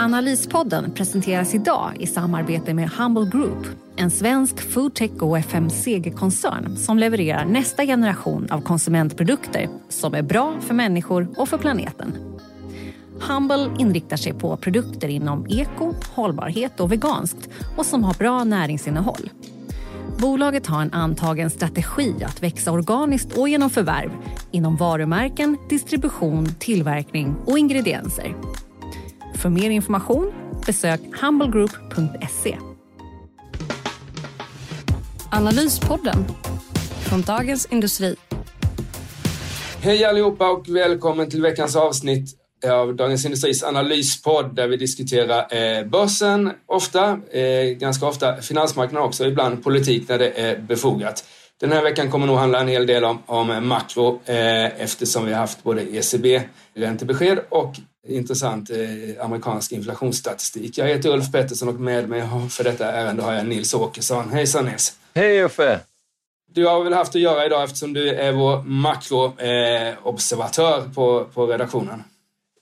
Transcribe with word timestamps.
Analyspodden 0.00 0.90
presenteras 0.90 1.54
idag 1.54 1.96
i 1.98 2.06
samarbete 2.06 2.74
med 2.74 2.90
Humble 2.90 3.30
Group, 3.32 3.66
en 3.96 4.10
svensk 4.10 4.60
foodtech 4.72 5.22
och 5.22 5.38
FMCG-koncern 5.38 6.76
som 6.76 6.98
levererar 6.98 7.44
nästa 7.44 7.86
generation 7.86 8.46
av 8.50 8.60
konsumentprodukter 8.60 9.68
som 9.88 10.14
är 10.14 10.22
bra 10.22 10.54
för 10.60 10.74
människor 10.74 11.28
och 11.36 11.48
för 11.48 11.58
planeten. 11.58 12.12
Humble 13.28 13.70
inriktar 13.78 14.16
sig 14.16 14.32
på 14.32 14.56
produkter 14.56 15.08
inom 15.08 15.46
eko, 15.48 15.94
hållbarhet 16.14 16.80
och 16.80 16.92
veganskt 16.92 17.48
och 17.76 17.86
som 17.86 18.04
har 18.04 18.14
bra 18.14 18.44
näringsinnehåll. 18.44 19.30
Bolaget 20.18 20.66
har 20.66 20.82
en 20.82 20.92
antagen 20.92 21.50
strategi 21.50 22.14
att 22.24 22.42
växa 22.42 22.72
organiskt 22.72 23.38
och 23.38 23.48
genom 23.48 23.70
förvärv 23.70 24.10
inom 24.50 24.76
varumärken, 24.76 25.56
distribution, 25.68 26.46
tillverkning 26.58 27.34
och 27.46 27.58
ingredienser. 27.58 28.34
För 29.40 29.48
mer 29.48 29.70
information 29.70 30.32
besök 30.66 31.00
humblegroup.se. 31.20 32.58
Analyspodden 35.30 36.24
från 37.08 37.22
Dagens 37.22 37.66
Industri. 37.70 38.16
Hej 39.80 40.04
allihopa 40.04 40.50
och 40.50 40.68
välkommen 40.68 41.30
till 41.30 41.42
veckans 41.42 41.76
avsnitt 41.76 42.30
av 42.66 42.96
Dagens 42.96 43.24
Industris 43.24 43.62
analyspodd 43.62 44.54
där 44.54 44.68
vi 44.68 44.76
diskuterar 44.76 45.54
eh, 45.54 45.84
börsen 45.86 46.52
ofta, 46.66 47.20
eh, 47.30 47.64
ganska 47.64 48.06
ofta 48.06 48.36
finansmarknaden 48.36 49.08
också, 49.08 49.26
ibland 49.26 49.64
politik 49.64 50.08
när 50.08 50.18
det 50.18 50.30
är 50.30 50.58
befogat. 50.58 51.24
Den 51.60 51.72
här 51.72 51.82
veckan 51.82 52.10
kommer 52.10 52.26
nog 52.26 52.36
handla 52.36 52.60
en 52.60 52.68
hel 52.68 52.86
del 52.86 53.04
om, 53.04 53.22
om 53.26 53.68
makro 53.68 54.20
eh, 54.24 54.82
eftersom 54.82 55.26
vi 55.26 55.32
har 55.32 55.40
haft 55.40 55.62
både 55.62 55.82
ECB-räntebesked 55.82 57.38
och 57.48 57.74
intressant 58.08 58.70
eh, 58.70 59.24
amerikansk 59.24 59.72
inflationsstatistik. 59.72 60.78
Jag 60.78 60.86
heter 60.86 61.08
Ulf 61.08 61.32
Pettersson 61.32 61.68
och 61.68 61.74
med 61.74 62.08
mig 62.08 62.22
för 62.50 62.64
detta 62.64 62.92
ärende 62.92 63.22
har 63.22 63.32
jag 63.32 63.46
Nils 63.46 63.74
Åkesson. 63.74 64.30
Hejsan 64.30 64.64
Nils! 64.64 64.92
Hej 65.14 65.44
Uffe! 65.44 65.80
Du 66.52 66.66
har 66.66 66.84
väl 66.84 66.92
haft 66.92 67.14
att 67.14 67.20
göra 67.20 67.46
idag 67.46 67.64
eftersom 67.64 67.92
du 67.92 68.08
är 68.08 68.32
vår 68.32 68.62
makroobservatör 68.62 70.78
eh, 70.78 70.92
på, 70.92 71.26
på 71.34 71.46
redaktionen? 71.46 72.02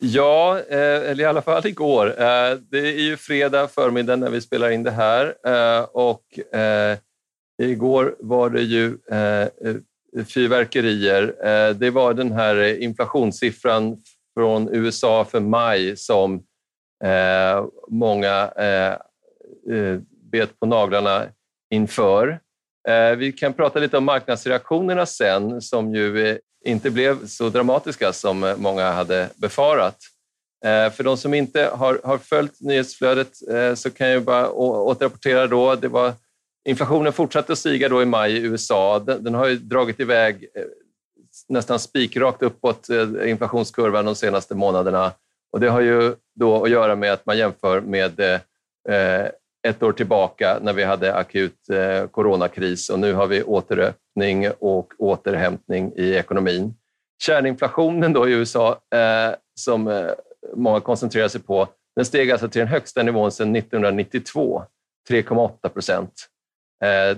Ja, 0.00 0.60
eh, 0.68 1.10
eller 1.10 1.20
i 1.20 1.24
alla 1.24 1.42
fall 1.42 1.66
igår. 1.66 2.06
Eh, 2.06 2.58
det 2.70 2.78
är 2.78 3.00
ju 3.00 3.16
fredag 3.16 3.68
förmiddag 3.68 4.16
när 4.16 4.30
vi 4.30 4.40
spelar 4.40 4.70
in 4.70 4.82
det 4.82 4.90
här 4.90 5.34
eh, 5.46 5.82
och 5.82 6.22
igår 7.62 8.16
var 8.18 8.50
det 8.50 8.62
ju 8.62 8.98
fyrverkerier. 10.26 11.34
Det 11.72 11.90
var 11.90 12.14
den 12.14 12.32
här 12.32 12.82
inflationssiffran 12.82 14.02
från 14.38 14.74
USA 14.74 15.24
för 15.24 15.40
maj 15.40 15.96
som 15.96 16.34
eh, 17.04 17.66
många 17.88 18.50
eh, 18.56 18.92
eh, 19.76 19.98
bet 20.32 20.60
på 20.60 20.66
naglarna 20.66 21.26
inför. 21.74 22.40
Eh, 22.88 23.16
vi 23.16 23.32
kan 23.32 23.52
prata 23.52 23.78
lite 23.78 23.96
om 23.96 24.04
marknadsreaktionerna 24.04 25.06
sen 25.06 25.60
som 25.60 25.94
ju 25.94 26.28
eh, 26.28 26.36
inte 26.64 26.90
blev 26.90 27.26
så 27.26 27.48
dramatiska 27.48 28.12
som 28.12 28.44
eh, 28.44 28.56
många 28.56 28.90
hade 28.90 29.28
befarat. 29.36 29.96
Eh, 30.64 30.92
för 30.92 31.04
de 31.04 31.16
som 31.16 31.34
inte 31.34 31.70
har, 31.72 32.00
har 32.04 32.18
följt 32.18 32.60
nyhetsflödet 32.60 33.30
så 33.74 33.90
kan 33.90 34.08
jag 34.08 34.22
bara 34.22 34.50
återrapportera 34.50 35.46
då. 35.46 35.74
Det 35.74 35.88
var, 35.88 36.12
inflationen 36.68 37.12
fortsatte 37.12 37.52
att 37.52 37.58
stiga 37.58 37.88
då 37.88 38.02
i 38.02 38.04
maj 38.04 38.32
i 38.36 38.40
USA. 38.40 38.98
Den, 38.98 39.24
den 39.24 39.34
har 39.34 39.46
ju 39.46 39.56
dragit 39.56 40.00
iväg 40.00 40.48
nästan 41.48 41.78
spikrakt 41.78 42.42
uppåt 42.42 42.90
eh, 42.90 43.30
inflationskurvan 43.30 44.04
de 44.04 44.14
senaste 44.14 44.54
månaderna. 44.54 45.12
Och 45.52 45.60
det 45.60 45.68
har 45.68 45.80
ju 45.80 46.14
då 46.34 46.64
att 46.64 46.70
göra 46.70 46.96
med 46.96 47.12
att 47.12 47.26
man 47.26 47.38
jämför 47.38 47.80
med 47.80 48.20
eh, 48.20 48.40
eh, 48.88 49.28
ett 49.68 49.82
år 49.82 49.92
tillbaka 49.92 50.58
när 50.62 50.72
vi 50.72 50.84
hade 50.84 51.14
akut 51.14 51.56
coronakris 52.10 52.90
och 52.90 52.98
nu 52.98 53.12
har 53.12 53.26
vi 53.26 53.42
återöppning 53.42 54.50
och 54.58 54.92
återhämtning 54.98 55.92
i 55.96 56.14
ekonomin. 56.14 56.74
Kärninflationen 57.22 58.12
då 58.12 58.28
i 58.28 58.32
USA, 58.32 58.80
som 59.60 60.10
många 60.54 60.80
koncentrerar 60.80 61.28
sig 61.28 61.40
på, 61.40 61.68
den 61.96 62.04
steg 62.04 62.30
alltså 62.30 62.48
till 62.48 62.58
den 62.58 62.68
högsta 62.68 63.02
nivån 63.02 63.32
sedan 63.32 63.56
1992, 63.56 64.62
3,8 65.10 65.68
procent. 65.68 66.12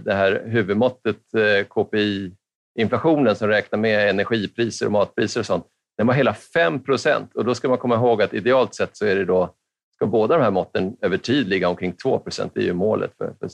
Det 0.05 0.15
här 0.15 0.43
huvudmåttet 0.47 1.21
KPI 1.69 2.33
inflationen 2.79 3.37
som 3.37 3.49
räknar 3.49 3.79
med 3.79 4.11
energipriser 4.11 4.87
och 4.87 4.93
matpriser 4.93 5.41
och 5.41 5.47
sånt, 5.47 5.67
den 5.99 6.07
var 6.07 6.15
hela 6.15 6.35
5 6.35 6.83
procent. 6.83 7.35
Och 7.35 7.45
då 7.45 7.55
ska 7.55 7.69
man 7.69 7.79
komma 7.79 7.95
ihåg 7.95 8.23
att 8.23 8.35
idealt 8.35 8.75
sett 8.75 8.97
så 8.97 9.07
är 9.07 9.17
det 9.17 9.25
då, 9.25 9.55
ska 9.95 10.07
båda 10.07 10.37
de 10.37 10.43
här 10.43 10.51
måtten 10.51 10.97
över 11.01 11.17
tid 11.17 11.49
ligga 11.49 11.69
omkring 11.69 11.93
2 11.93 12.19
procent. 12.19 12.53
Det 12.55 12.61
är 12.61 12.65
ju 12.65 12.75
målet 12.75 13.11
för, 13.19 13.35
för 13.41 13.49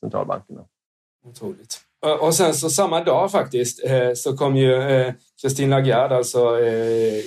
centralbankerna. 0.00 0.60
Otroligt. 1.26 1.80
Och 2.20 2.34
sen 2.34 2.54
så 2.54 2.70
samma 2.70 3.04
dag 3.04 3.30
faktiskt 3.30 3.84
eh, 3.84 4.12
så 4.14 4.36
kom 4.36 4.56
ju 4.56 4.74
eh, 4.74 5.12
Christine 5.40 5.70
Lagarde, 5.70 6.16
alltså 6.16 6.60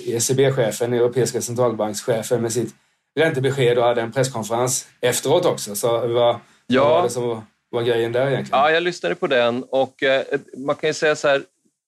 ECB-chefen, 0.06 0.92
eh, 0.92 0.98
Europeiska 0.98 1.40
centralbankschefen 1.40 2.42
med 2.42 2.52
sitt 2.52 2.74
räntebesked 3.20 3.78
och 3.78 3.84
hade 3.84 4.02
en 4.02 4.12
presskonferens 4.12 4.88
efteråt 5.00 5.44
också. 5.44 5.74
Så 5.74 6.08
vad, 6.08 6.36
ja. 6.66 6.84
vad 6.84 6.90
var 6.90 7.02
det 7.02 7.10
som 7.10 7.28
var 7.28 7.42
grejen 7.82 8.12
där 8.12 8.30
egentligen? 8.30 8.60
Ja, 8.60 8.70
jag 8.70 8.82
lyssnade 8.82 9.14
på 9.14 9.26
den 9.26 9.64
och 9.70 10.02
eh, 10.02 10.24
man 10.56 10.76
kan 10.76 10.90
ju 10.90 10.94
säga 10.94 11.16
så 11.16 11.28
här, 11.28 11.42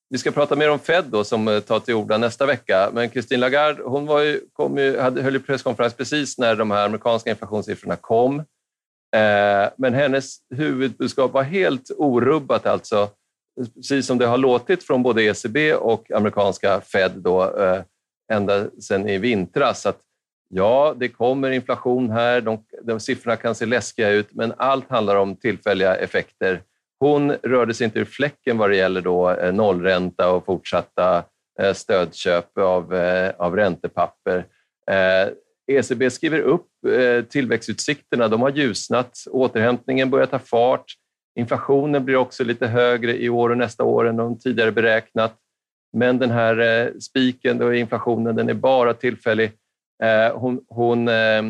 vi 0.08 0.18
ska 0.18 0.30
prata 0.30 0.56
mer 0.56 0.70
om 0.70 0.78
Fed 0.78 1.04
då, 1.04 1.24
som 1.24 1.48
eh, 1.48 1.60
tar 1.60 1.80
till 1.80 1.94
orda 1.94 2.18
nästa 2.18 2.46
vecka. 2.46 2.90
Men 2.92 3.10
Christine 3.10 3.40
Lagarde 3.40 3.82
hon 3.82 4.06
var 4.06 4.20
ju, 4.20 4.40
kom 4.52 4.78
ju, 4.78 4.98
hade, 4.98 5.22
höll 5.22 5.32
ju 5.32 5.40
presskonferens 5.40 5.94
precis 5.94 6.38
när 6.38 6.56
de 6.56 6.70
här 6.70 6.84
amerikanska 6.84 7.30
inflationssiffrorna 7.30 7.96
kom. 7.96 8.38
Eh, 9.16 9.68
men 9.76 9.94
hennes 9.94 10.36
huvudbudskap 10.54 11.32
var 11.32 11.42
helt 11.42 11.90
orubbat 11.96 12.66
alltså. 12.66 13.08
Precis 13.74 14.06
som 14.06 14.18
det 14.18 14.26
har 14.26 14.38
låtit 14.38 14.82
från 14.82 15.02
både 15.02 15.22
ECB 15.22 15.74
och 15.74 16.10
amerikanska 16.10 16.80
Fed 16.80 17.12
då, 17.14 17.56
eh, 17.56 17.82
ända 18.32 18.66
sedan 18.80 19.08
i 19.08 19.18
vintras. 19.18 19.86
Att 19.86 19.98
Ja, 20.48 20.94
det 20.96 21.08
kommer 21.08 21.50
inflation 21.50 22.10
här. 22.10 22.40
De, 22.40 22.64
de 22.82 23.00
siffrorna 23.00 23.36
kan 23.36 23.54
se 23.54 23.66
läskiga 23.66 24.10
ut, 24.10 24.28
men 24.32 24.52
allt 24.56 24.90
handlar 24.90 25.16
om 25.16 25.36
tillfälliga 25.36 25.96
effekter. 25.96 26.62
Hon 26.98 27.30
rörde 27.30 27.74
sig 27.74 27.84
inte 27.84 27.98
ur 27.98 28.04
fläcken 28.04 28.58
vad 28.58 28.70
det 28.70 28.76
gäller 28.76 29.00
då 29.00 29.30
eh, 29.30 29.54
nollränta 29.54 30.30
och 30.30 30.44
fortsatta 30.44 31.24
eh, 31.60 31.72
stödköp 31.72 32.58
av, 32.58 32.94
eh, 32.94 33.32
av 33.38 33.56
räntepapper. 33.56 34.46
ECB 35.68 36.10
skriver 36.10 36.38
upp 36.38 36.66
tillväxtutsikterna. 37.28 38.28
De 38.28 38.42
har 38.42 38.50
ljusnat. 38.50 39.18
Återhämtningen 39.30 40.10
börjar 40.10 40.26
ta 40.26 40.38
fart. 40.38 40.84
Inflationen 41.38 42.04
blir 42.04 42.16
också 42.16 42.44
lite 42.44 42.66
högre 42.66 43.22
i 43.22 43.28
år 43.28 43.50
och 43.50 43.58
nästa 43.58 43.84
år 43.84 44.08
än 44.08 44.16
de 44.16 44.38
tidigare 44.38 44.72
beräknat. 44.72 45.34
Men 45.92 46.18
den 46.18 46.30
här 46.30 46.92
spiken, 47.00 47.58
då 47.58 47.74
inflationen, 47.74 48.36
den 48.36 48.48
är 48.48 48.54
bara 48.54 48.94
tillfällig. 48.94 49.52
Eh, 50.02 50.38
hon, 50.38 50.64
hon 50.68 51.08
eh, 51.08 51.42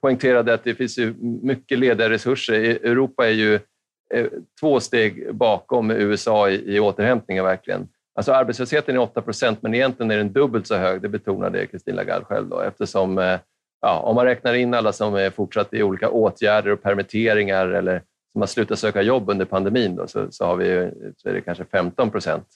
poängterade 0.00 0.54
att 0.54 0.64
det 0.64 0.74
finns 0.74 0.98
ju 0.98 1.14
mycket 1.42 1.78
lediga 1.78 2.10
resurser. 2.10 2.54
Europa 2.54 3.26
är 3.26 3.32
ju 3.32 3.54
eh, 4.14 4.26
två 4.60 4.80
steg 4.80 5.34
bakom 5.34 5.90
USA 5.90 6.50
i, 6.50 6.74
i 6.76 6.80
återhämtningen 6.80 7.44
verkligen. 7.44 7.88
Alltså 8.14 8.32
arbetslösheten 8.32 8.94
är 8.94 8.98
8 8.98 9.22
procent, 9.22 9.62
men 9.62 9.74
egentligen 9.74 10.10
är 10.10 10.16
den 10.16 10.32
dubbelt 10.32 10.66
så 10.66 10.76
hög. 10.76 11.02
Det 11.02 11.08
betonade 11.08 11.66
Christine 11.66 11.96
Lagarde 11.96 12.24
själv 12.24 12.48
då, 12.48 12.60
eftersom 12.60 13.38
ja, 13.80 14.00
om 14.00 14.14
man 14.14 14.24
räknar 14.24 14.54
in 14.54 14.74
alla 14.74 14.92
som 14.92 15.14
är 15.14 15.30
fortsatt 15.30 15.74
i 15.74 15.82
olika 15.82 16.10
åtgärder 16.10 16.70
och 16.70 16.82
permitteringar 16.82 17.68
eller 17.68 18.02
som 18.32 18.42
har 18.42 18.46
slutat 18.46 18.78
söka 18.78 19.02
jobb 19.02 19.30
under 19.30 19.44
pandemin 19.44 19.96
då, 19.96 20.06
så, 20.06 20.26
så 20.30 20.44
har 20.44 20.56
vi 20.56 20.90
så 21.16 21.28
är 21.28 21.32
det 21.32 21.40
kanske 21.40 21.64
15 21.64 22.10
procent 22.10 22.46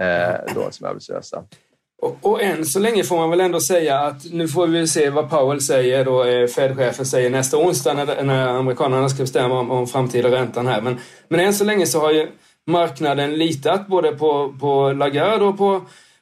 eh, 0.00 0.54
då 0.54 0.70
som 0.70 0.86
är 0.86 0.90
arbetslösa. 0.90 1.44
Och, 2.02 2.18
och 2.20 2.42
än 2.42 2.64
så 2.64 2.78
länge 2.78 3.04
får 3.04 3.16
man 3.16 3.30
väl 3.30 3.40
ändå 3.40 3.60
säga 3.60 3.98
att 3.98 4.32
nu 4.32 4.48
får 4.48 4.66
vi 4.66 4.86
se 4.86 5.10
vad 5.10 5.30
Powell 5.30 5.60
säger 5.60 6.04
då, 6.04 6.24
eh, 6.24 6.46
Fed-chefen 6.46 7.06
säger 7.06 7.30
nästa 7.30 7.56
onsdag 7.56 7.94
när, 7.94 8.22
när 8.22 8.48
amerikanerna 8.48 9.08
ska 9.08 9.22
bestämma 9.22 9.60
om, 9.60 9.70
om 9.70 9.86
framtida 9.86 10.30
räntan 10.30 10.66
här. 10.66 10.80
Men, 10.80 10.98
men 11.28 11.40
än 11.40 11.54
så 11.54 11.64
länge 11.64 11.86
så 11.86 12.00
har 12.00 12.12
ju 12.12 12.28
marknaden 12.66 13.34
litat 13.34 13.86
både 13.86 14.12
på, 14.12 14.54
på 14.60 14.92
Lagarde 14.92 15.44
och 15.44 15.58
på, 15.58 15.80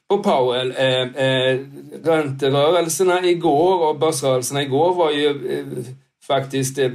på 0.09 0.23
Powell. 0.23 0.75
Eh, 0.77 1.25
eh, 1.25 1.61
ränterörelserna 2.05 3.25
igår 3.25 3.89
och 3.89 3.99
börsrörelserna 3.99 4.63
igår 4.63 4.95
var 4.95 5.11
ju 5.11 5.29
eh, 5.29 5.67
faktiskt 6.27 6.79
eh, 6.79 6.91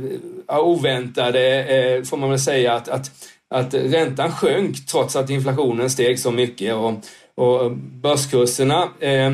oväntade, 0.48 1.64
eh, 1.64 2.04
får 2.04 2.18
man 2.18 2.30
väl 2.30 2.40
säga, 2.40 2.74
att, 2.74 2.90
att, 2.90 3.12
att 3.50 3.74
räntan 3.74 4.32
sjönk 4.32 4.86
trots 4.86 5.16
att 5.16 5.30
inflationen 5.30 5.90
steg 5.90 6.20
så 6.20 6.32
mycket. 6.32 6.76
Och, 6.76 6.94
och 7.42 7.72
börskurserna 7.78 8.90
eh, 9.00 9.32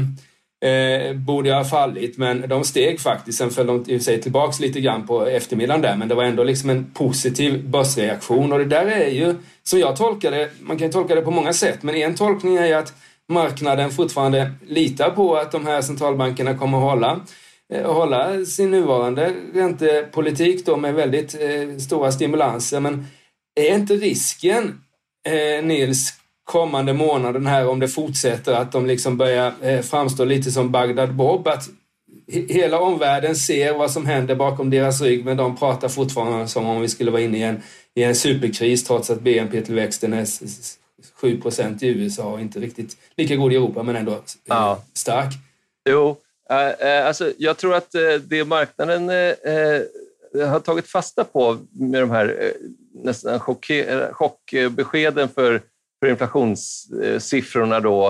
eh, 0.71 1.13
borde 1.13 1.53
ha 1.53 1.63
fallit, 1.63 2.17
men 2.17 2.49
de 2.49 2.63
steg 2.63 2.99
faktiskt. 2.99 3.37
Sen 3.37 3.49
föll 3.49 3.67
de 3.67 3.83
i 3.87 3.99
sig 3.99 4.21
tillbaks 4.21 4.59
lite 4.59 4.81
grann 4.81 5.07
på 5.07 5.25
eftermiddagen 5.25 5.81
där, 5.81 5.95
men 5.95 6.07
det 6.07 6.15
var 6.15 6.23
ändå 6.23 6.43
liksom 6.43 6.69
en 6.69 6.91
positiv 6.93 7.67
börsreaktion. 7.69 8.51
Och 8.53 8.59
det 8.59 8.65
där 8.65 8.85
är 8.85 9.09
ju, 9.09 9.35
som 9.63 9.79
jag 9.79 9.95
tolkar 9.95 10.31
det, 10.31 10.49
man 10.59 10.77
kan 10.77 10.91
tolka 10.91 11.15
det 11.15 11.21
på 11.21 11.31
många 11.31 11.53
sätt, 11.53 11.83
men 11.83 11.95
en 11.95 12.15
tolkning 12.15 12.55
är 12.55 12.65
ju 12.65 12.73
att 12.73 12.93
marknaden 13.29 13.91
fortfarande 13.91 14.51
litar 14.67 15.09
på 15.09 15.35
att 15.35 15.51
de 15.51 15.65
här 15.65 15.81
centralbankerna 15.81 16.57
kommer 16.57 16.77
att 16.77 16.83
hålla 16.83 17.19
eh, 17.73 17.93
hålla 17.93 18.45
sin 18.45 18.71
nuvarande 18.71 19.33
räntepolitik 19.53 20.65
då 20.65 20.77
med 20.77 20.93
väldigt 20.93 21.35
eh, 21.41 21.77
stora 21.77 22.11
stimulanser. 22.11 22.79
Men 22.79 23.05
är 23.55 23.75
inte 23.75 23.93
risken, 23.93 24.81
eh, 25.27 25.65
Nils, 25.65 26.13
kommande 26.47 26.93
månaden 26.93 27.45
här 27.45 27.67
om 27.67 27.79
det 27.79 27.87
fortsätter 27.87 28.53
att 28.53 28.71
de 28.71 28.85
liksom 28.85 29.17
börjar 29.17 29.53
eh, 29.61 29.81
framstå 29.81 30.25
lite 30.25 30.51
som 30.51 30.71
Bagdad 30.71 31.13
Bob. 31.13 31.47
Att 31.47 31.69
hela 32.49 32.79
omvärlden 32.79 33.35
ser 33.35 33.73
vad 33.73 33.91
som 33.91 34.05
händer 34.05 34.35
bakom 34.35 34.69
deras 34.69 35.01
rygg 35.01 35.25
men 35.25 35.37
de 35.37 35.57
pratar 35.57 35.89
fortfarande 35.89 36.47
som 36.47 36.65
om 36.65 36.81
vi 36.81 36.89
skulle 36.89 37.11
vara 37.11 37.21
inne 37.21 37.37
i 37.37 37.43
en, 37.43 37.61
i 37.95 38.03
en 38.03 38.15
superkris 38.15 38.83
trots 38.83 39.09
att 39.09 39.21
BNP-tillväxten 39.21 40.13
är 40.13 40.27
7 41.21 41.41
procent 41.41 41.83
i 41.83 41.87
USA 41.87 42.23
och 42.23 42.41
inte 42.41 42.59
riktigt 42.59 42.97
lika 43.17 43.35
god 43.35 43.53
i 43.53 43.55
Europa 43.55 43.83
men 43.83 43.95
ändå 43.95 44.11
eh, 44.11 44.17
ja. 44.45 44.83
stark. 44.93 45.33
Jo, 45.89 46.17
äh, 46.49 47.07
alltså 47.07 47.31
jag 47.37 47.57
tror 47.57 47.75
att 47.75 47.91
det 48.27 48.45
marknaden 48.45 49.09
har 50.49 50.59
tagit 50.59 50.87
fasta 50.87 51.23
på 51.23 51.57
med 51.71 52.01
de 52.01 52.11
här 52.11 52.53
nästan 53.03 53.39
chockbeskeden 54.11 55.29
för 55.29 55.61
för 55.99 56.09
inflationssiffrorna 56.09 57.79
då, 57.79 58.07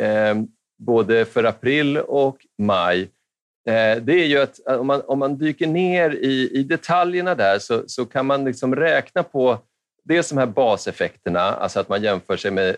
eh, 0.00 0.34
både 0.78 1.24
för 1.24 1.44
april 1.44 1.98
och 1.98 2.38
maj, 2.58 3.02
eh, 3.68 4.02
det 4.02 4.12
är 4.12 4.26
ju 4.26 4.38
att 4.38 4.60
om 4.66 4.86
man, 4.86 5.02
om 5.06 5.18
man 5.18 5.38
dyker 5.38 5.66
ner 5.66 6.10
i, 6.10 6.50
i 6.52 6.62
detaljerna 6.62 7.34
där 7.34 7.58
så, 7.58 7.82
så 7.86 8.04
kan 8.04 8.26
man 8.26 8.44
liksom 8.44 8.76
räkna 8.76 9.22
på 9.22 9.58
dels 10.04 10.28
de 10.28 10.38
här 10.38 10.46
baseffekterna, 10.46 11.40
alltså 11.40 11.80
att 11.80 11.88
man 11.88 12.02
jämför 12.02 12.36
sig 12.36 12.50
med 12.50 12.76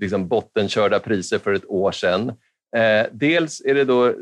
liksom 0.00 0.28
bottenkörda 0.28 0.98
priser 0.98 1.38
för 1.38 1.54
ett 1.54 1.70
år 1.70 1.92
sedan. 1.92 2.32
Eh, 2.76 3.06
dels 3.12 3.60
är 3.60 3.74
det 3.74 3.84
då 3.84 4.14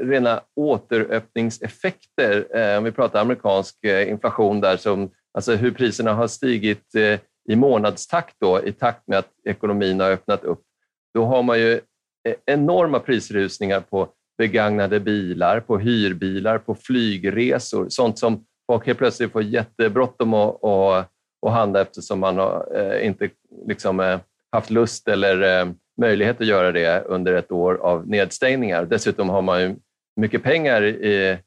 rena 0.00 0.40
återöppningseffekter, 0.56 2.46
eh, 2.56 2.78
om 2.78 2.84
vi 2.84 2.92
pratar 2.92 3.20
amerikansk 3.20 3.84
eh, 3.84 4.10
inflation 4.10 4.60
där, 4.60 4.76
som, 4.76 5.10
alltså 5.34 5.54
hur 5.54 5.70
priserna 5.70 6.12
har 6.12 6.28
stigit 6.28 6.94
i 7.48 7.56
månadstakt 7.56 8.36
då, 8.40 8.64
i 8.64 8.72
takt 8.72 9.06
med 9.06 9.18
att 9.18 9.30
ekonomin 9.44 10.00
har 10.00 10.10
öppnat 10.10 10.44
upp, 10.44 10.62
då 11.14 11.24
har 11.24 11.42
man 11.42 11.58
ju 11.58 11.80
e-, 12.28 12.36
enorma 12.46 12.98
prisrusningar 12.98 13.80
på 13.80 14.08
begagnade 14.38 15.00
bilar, 15.00 15.60
på 15.60 15.78
hyrbilar, 15.78 16.58
på 16.58 16.74
flygresor, 16.74 17.86
sånt 17.88 18.18
som 18.18 18.44
folk 18.66 18.86
helt 18.86 18.98
plötsligt 18.98 19.32
får 19.32 19.42
jättebråttom 19.42 20.34
att, 20.34 20.64
att, 20.64 21.10
att 21.46 21.52
handla 21.52 21.80
eftersom 21.80 22.20
man 22.20 22.36
har, 22.36 22.68
eh, 22.74 23.06
inte 23.06 23.30
liksom, 23.66 24.00
eh, 24.00 24.18
haft 24.52 24.70
lust 24.70 25.08
eller 25.08 25.60
eh, 25.60 25.68
möjlighet 26.00 26.40
att 26.40 26.46
göra 26.46 26.72
det 26.72 27.04
under 27.04 27.34
ett 27.34 27.52
år 27.52 27.74
av 27.74 28.08
nedstängningar. 28.08 28.84
Dessutom 28.84 29.28
har 29.28 29.42
man 29.42 29.60
ju 29.62 29.76
mycket 30.16 30.42
pengar 30.42 30.82
i, 30.82 31.38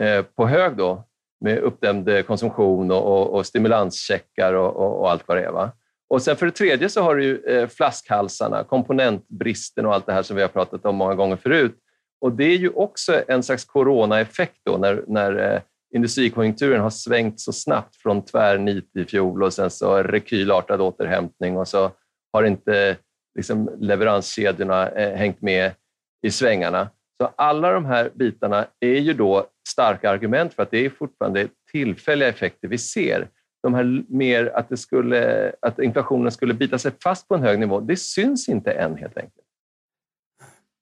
e-, 0.00 0.22
på 0.22 0.46
hög 0.46 0.76
då, 0.76 1.05
med 1.40 1.58
uppdämd 1.58 2.08
eh, 2.08 2.22
konsumtion 2.22 2.90
och, 2.90 3.04
och, 3.04 3.34
och 3.34 3.46
stimulanscheckar 3.46 4.52
och, 4.52 4.76
och, 4.76 5.00
och, 5.00 5.10
allt 5.10 5.22
vad 5.26 5.36
det 5.36 5.44
är. 5.44 5.52
Va? 5.52 5.72
Och 6.08 6.22
sen 6.22 6.36
för 6.36 6.46
det 6.46 6.52
tredje 6.52 6.88
så 6.88 7.02
har 7.02 7.16
du 7.16 7.24
ju 7.24 7.44
eh, 7.44 7.68
flaskhalsarna, 7.68 8.64
komponentbristen 8.64 9.86
och 9.86 9.94
allt 9.94 10.06
det 10.06 10.12
här 10.12 10.22
som 10.22 10.36
vi 10.36 10.42
har 10.42 10.48
pratat 10.48 10.86
om 10.86 10.96
många 10.96 11.14
gånger 11.14 11.36
förut. 11.36 11.76
Och 12.20 12.32
det 12.32 12.44
är 12.44 12.56
ju 12.56 12.68
också 12.68 13.22
en 13.28 13.42
slags 13.42 13.64
coronaeffekt 13.64 14.60
då 14.64 14.76
när, 14.76 15.04
när 15.06 15.54
eh, 15.54 15.60
industrikonjunkturen 15.94 16.80
har 16.80 16.90
svängt 16.90 17.40
så 17.40 17.52
snabbt 17.52 17.96
från 17.96 18.24
tvärnit 18.24 18.96
i 18.96 19.04
fjol 19.04 19.42
och 19.42 19.52
sen 19.52 19.70
så 19.70 20.02
rekylartad 20.02 20.80
återhämtning 20.80 21.56
och 21.56 21.68
så 21.68 21.90
har 22.32 22.44
inte 22.44 22.96
liksom, 23.36 23.70
leveranskedjorna 23.78 24.88
eh, 24.88 25.16
hängt 25.16 25.42
med 25.42 25.72
i 26.22 26.30
svängarna. 26.30 26.88
Så 27.22 27.30
alla 27.36 27.72
de 27.72 27.84
här 27.84 28.10
bitarna 28.14 28.66
är 28.80 28.98
ju 28.98 29.12
då 29.12 29.46
starka 29.68 30.10
argument 30.10 30.54
för 30.54 30.62
att 30.62 30.70
det 30.70 30.84
är 30.86 30.90
fortfarande 30.90 31.48
tillfälliga 31.72 32.28
effekter 32.28 32.68
vi 32.68 32.78
ser. 32.78 33.28
De 33.62 33.74
här 33.74 34.04
mer 34.08 34.46
att, 34.54 34.68
det 34.68 34.76
skulle, 34.76 35.52
att 35.62 35.78
inflationen 35.78 36.32
skulle 36.32 36.54
bita 36.54 36.78
sig 36.78 36.92
fast 37.02 37.28
på 37.28 37.34
en 37.34 37.42
hög 37.42 37.58
nivå, 37.58 37.80
det 37.80 37.96
syns 37.96 38.48
inte 38.48 38.72
än 38.72 38.96
helt 38.96 39.16
enkelt. 39.16 39.46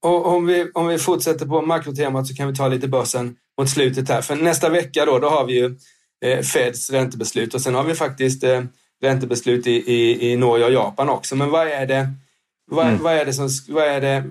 Och 0.02 0.26
om, 0.26 0.46
vi, 0.46 0.70
om 0.74 0.86
vi 0.86 0.98
fortsätter 0.98 1.46
på 1.46 1.62
makrotemat 1.62 2.26
så 2.26 2.34
kan 2.34 2.48
vi 2.48 2.54
ta 2.54 2.68
lite 2.68 2.88
börsen 2.88 3.36
mot 3.58 3.70
slutet 3.70 4.08
här. 4.08 4.22
För 4.22 4.36
nästa 4.36 4.68
vecka 4.68 5.04
då, 5.04 5.18
då 5.18 5.28
har 5.28 5.44
vi 5.44 5.58
ju 5.60 5.76
eh, 6.24 6.40
Feds 6.40 6.90
räntebeslut 6.90 7.54
och 7.54 7.60
sen 7.60 7.74
har 7.74 7.84
vi 7.84 7.94
faktiskt 7.94 8.44
eh, 8.44 8.62
räntebeslut 9.02 9.66
i, 9.66 9.92
i, 9.92 10.32
i 10.32 10.36
Norge 10.36 10.64
och 10.64 10.72
Japan 10.72 11.08
också. 11.08 11.36
Men 11.36 11.50
vad 11.50 11.68
är 11.68 11.86
det, 11.86 12.08
vad, 12.70 12.86
mm. 12.86 13.02
vad 13.02 13.12
är 13.12 13.24
det 13.24 13.32
som, 13.32 13.48
vad 13.68 13.84
är 13.84 14.00
det, 14.00 14.24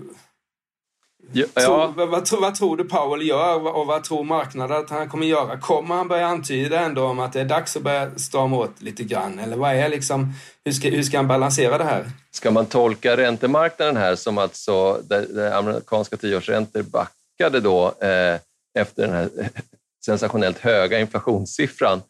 Ja. 1.32 1.46
Tror, 1.54 1.94
vad, 2.08 2.10
vad, 2.42 2.56
tror 2.56 2.78
du 2.78 2.84
Powell 2.84 3.28
gör 3.28 3.76
och 3.76 3.88
vad 3.88 4.04
tror 4.04 4.24
marknaden 4.24 4.78
att 4.78 4.90
han 4.90 5.10
kommer 5.10 5.26
göra? 5.26 5.58
Kommer 5.58 5.96
han 5.96 6.08
börja 6.08 6.28
antyda 6.28 6.80
ändå 6.80 7.04
om 7.04 7.20
att 7.20 7.34
det 7.34 7.42
är 7.42 7.46
dags 7.46 7.78
att 7.78 7.84
börja 7.84 8.12
strama 8.16 8.58
åt 8.58 8.82
lite 8.82 9.04
grann? 9.04 9.40
Eller 9.40 9.58
vad 9.58 9.76
är 9.76 9.90
liksom, 9.90 10.34
hur 10.66 10.72
ska, 10.72 10.90
hur 10.90 11.04
ska 11.04 11.18
han 11.18 11.28
balansera 11.28 11.78
det 11.78 11.84
här? 11.84 12.12
Ska 12.32 12.52
man 12.52 12.66
tolka 12.66 13.18
räntemarknaden 13.18 13.98
här 13.98 14.16
som 14.16 14.38
alltså 14.38 15.02
där, 15.04 15.52
amerikanska 15.52 16.18
tioårsräntor 16.18 16.82
backade 16.82 17.60
då 17.60 17.88
eh, 17.88 18.40
efter 18.80 19.08
den 19.08 19.12
här 19.12 19.30
sensationellt 20.06 20.60
höga 20.60 21.00
inflationssiffran 21.00 22.02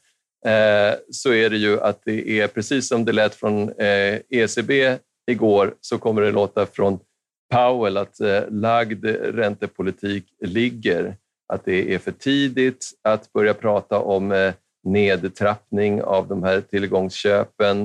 eh, 0.45 0.95
så 1.12 1.33
är 1.33 1.50
det 1.50 1.57
ju 1.57 1.81
att 1.81 2.01
det 2.06 2.39
är 2.39 2.48
precis 2.48 2.88
som 2.88 3.06
det 3.06 3.12
lät 3.12 3.36
från 3.36 3.69
eh, 3.69 4.19
ECB 4.30 4.98
igår 5.31 5.74
så 5.81 5.98
kommer 5.98 6.21
det 6.21 6.31
låta 6.31 6.65
från 6.65 7.00
Powell 7.54 7.98
att 7.98 8.20
eh, 8.20 8.44
lagd 8.50 9.06
räntepolitik 9.06 10.26
ligger, 10.40 11.18
att 11.54 11.66
det 11.66 11.94
är 11.94 12.00
för 12.00 12.12
tidigt 12.12 12.86
att 13.01 13.34
börja 13.34 13.54
prata 13.54 14.00
om 14.00 14.32
eh, 14.32 14.54
nedtrappning 14.84 16.01
av 16.01 16.27
de 16.27 16.44
här 16.44 16.62
tillgångsköpen. 16.62 17.82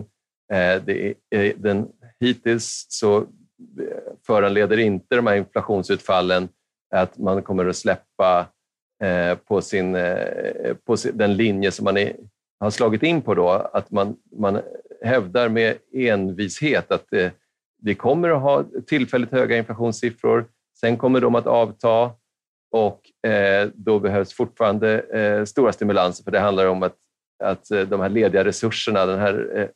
Eh, 0.53 0.83
det 0.85 1.15
är, 1.31 1.45
eh, 1.45 1.53
den, 1.57 1.89
hittills 2.21 2.87
så 2.89 3.19
eh, 3.19 3.25
föranleder 4.27 4.79
inte 4.79 5.17
de 5.17 5.27
här 5.27 5.37
inflationsutfallen 5.37 6.49
att 6.95 7.19
man 7.19 7.43
kommer 7.43 7.67
att 7.67 7.77
släppa 7.77 8.47
eh, 9.03 9.35
på, 9.35 9.61
sin, 9.61 9.93
på 10.85 10.97
den 11.13 11.37
linje 11.37 11.71
som 11.71 11.85
man 11.85 11.97
är, 11.97 12.17
har 12.61 12.71
slagit 12.71 13.03
in 13.03 13.23
på 13.23 13.35
då, 13.35 13.51
att 13.51 13.91
man, 13.91 14.17
man 14.37 14.61
hävdar 15.03 15.49
med 15.49 15.77
envishet 15.93 16.93
att 16.93 17.07
vi 17.83 17.95
kommer 17.95 18.29
att 18.29 18.43
ha 18.43 18.65
tillfälligt 18.87 19.33
höga 19.33 19.57
inflationssiffror. 19.57 20.47
Sen 20.81 20.97
kommer 20.97 21.21
de 21.21 21.35
att 21.35 21.47
avta 21.47 22.13
och 22.71 23.29
eh, 23.31 23.69
då 23.75 23.99
behövs 23.99 24.33
fortfarande 24.33 25.01
eh, 25.01 25.45
stora 25.45 25.73
stimulanser 25.73 26.25
för 26.25 26.31
det 26.31 26.41
handlar 26.41 26.67
om 26.67 26.83
att, 26.83 26.97
att 27.45 27.71
eh, 27.71 27.81
de 27.81 28.01
här 28.01 28.09
lediga 28.09 28.45
resurserna, 28.45 29.07
den 29.07 29.19
här, 29.19 29.59
eh, 29.59 29.69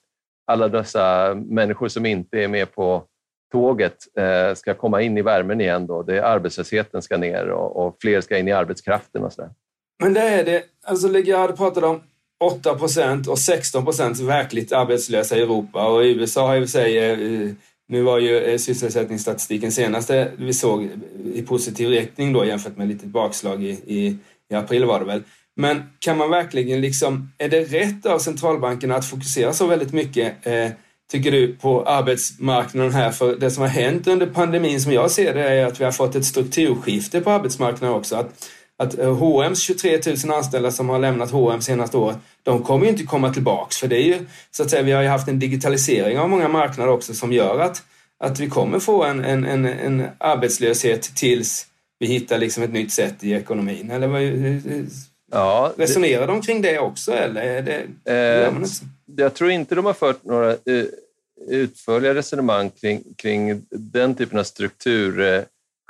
alla 0.47 0.68
dessa 0.68 1.35
människor 1.35 1.88
som 1.88 2.06
inte 2.06 2.38
är 2.38 2.49
med 2.49 2.75
på 2.75 3.04
tåget 3.52 3.97
eh, 4.18 4.54
ska 4.54 4.75
komma 4.75 5.02
in 5.02 5.18
i 5.18 5.23
värmen 5.23 5.61
igen. 5.61 5.87
Då. 5.87 6.02
Det, 6.02 6.26
arbetslösheten 6.26 7.02
ska 7.02 7.16
ner 7.16 7.49
och, 7.49 7.87
och 7.87 7.97
fler 8.00 8.21
ska 8.21 8.38
in 8.38 8.49
i 8.49 8.52
arbetskraften. 8.52 9.25
och 9.25 9.32
så 9.32 9.42
där. 9.42 9.50
Men 10.02 10.14
det 10.14 10.21
är 10.21 10.44
det. 10.44 10.62
Alltså 10.87 11.09
Legard 11.09 11.56
pratade 11.56 11.87
om 11.87 12.02
8 12.44 12.75
procent 12.75 13.28
och 13.28 13.38
16 13.38 13.85
procent 13.85 14.21
verkligt 14.21 14.73
arbetslösa 14.73 15.37
i 15.37 15.42
Europa 15.42 15.88
och 15.88 16.04
i 16.04 16.14
USA 16.14 16.47
har 16.47 16.56
i 16.56 16.59
och 16.59 16.62
för 16.62 16.71
sig 16.71 17.56
nu 17.92 18.02
var 18.02 18.18
ju 18.18 18.38
eh, 18.38 18.58
sysselsättningsstatistiken 18.58 19.72
senaste 19.72 20.32
vi 20.37 20.52
såg 20.52 20.88
i 21.34 21.42
positiv 21.42 21.88
riktning 21.88 22.32
då 22.32 22.44
jämfört 22.44 22.76
med 22.76 22.88
lite 22.88 23.06
bakslag 23.06 23.64
i, 23.64 23.70
i, 23.70 24.16
i 24.50 24.54
april 24.54 24.84
var 24.84 25.00
det 25.00 25.06
väl. 25.06 25.22
Men 25.56 25.82
kan 25.99 26.18
man 26.18 26.30
verkligen 26.30 26.80
liksom, 26.80 27.32
är 27.38 27.49
det 27.49 27.64
rätt 27.64 28.06
av 28.06 28.18
centralbankerna 28.18 28.94
att 28.96 29.04
fokusera 29.04 29.52
så 29.52 29.66
väldigt 29.66 29.92
mycket, 29.92 30.46
eh, 30.46 30.68
tycker 31.11 31.30
du, 31.30 31.56
på 31.56 31.82
arbetsmarknaden 31.84 32.92
här? 32.92 33.11
För 33.11 33.37
det 33.37 33.50
som 33.50 33.62
har 33.62 33.68
hänt 33.68 34.06
under 34.06 34.26
pandemin 34.26 34.80
som 34.80 34.92
jag 34.92 35.11
ser 35.11 35.34
det 35.34 35.49
är 35.49 35.66
att 35.66 35.80
vi 35.80 35.84
har 35.84 35.92
fått 35.92 36.14
ett 36.14 36.25
strukturskifte 36.25 37.20
på 37.20 37.30
arbetsmarknaden 37.30 37.96
också. 37.96 38.16
Att 38.16 38.49
att 38.83 38.95
H&M's 38.95 39.55
23 39.55 40.01
000 40.25 40.37
anställda 40.37 40.71
som 40.71 40.89
har 40.89 40.99
lämnat 40.99 41.31
H&M 41.31 41.61
senaste 41.61 41.97
året, 41.97 42.17
de 42.43 42.62
kommer 42.62 42.85
ju 42.85 42.91
inte 42.91 43.03
komma 43.03 43.33
tillbaks. 43.33 43.77
För 43.77 43.89
det 43.89 43.97
är 43.97 44.07
ju, 44.07 44.19
så 44.51 44.62
att 44.62 44.71
säga, 44.71 44.83
vi 44.83 44.93
har 44.93 45.03
ju 45.03 45.09
haft 45.09 45.29
en 45.29 45.39
digitalisering 45.39 46.19
av 46.19 46.29
många 46.29 46.49
marknader 46.49 46.93
också 46.93 47.15
som 47.15 47.33
gör 47.33 47.59
att, 47.59 47.83
att 48.25 48.41
vi 48.41 48.49
kommer 48.49 48.79
få 48.79 49.05
en, 49.05 49.25
en, 49.25 49.45
en, 49.45 49.65
en 49.65 50.07
arbetslöshet 50.19 51.03
tills 51.03 51.67
vi 51.99 52.07
hittar 52.07 52.39
liksom 52.39 52.62
ett 52.62 52.73
nytt 52.73 52.93
sätt 52.93 53.25
i 53.25 53.33
ekonomin. 53.33 53.91
Eller 53.91 54.07
vad, 54.07 54.23
Ja, 55.33 55.73
Resonerar 55.77 56.27
de 56.27 56.43
kring 56.43 56.62
det 56.62 56.79
också 56.79 57.12
eller? 57.12 57.43
Är 57.43 57.62
det, 57.62 57.87
eh, 58.12 58.55
jag 59.17 59.35
tror 59.35 59.51
inte 59.51 59.75
de 59.75 59.85
har 59.85 59.93
fört 59.93 60.25
några 60.25 60.51
eh, 60.51 60.85
utförliga 61.49 62.15
resonemang 62.15 62.71
kring, 62.71 63.03
kring 63.17 63.62
den 63.71 64.15
typen 64.15 64.39
av 64.39 64.45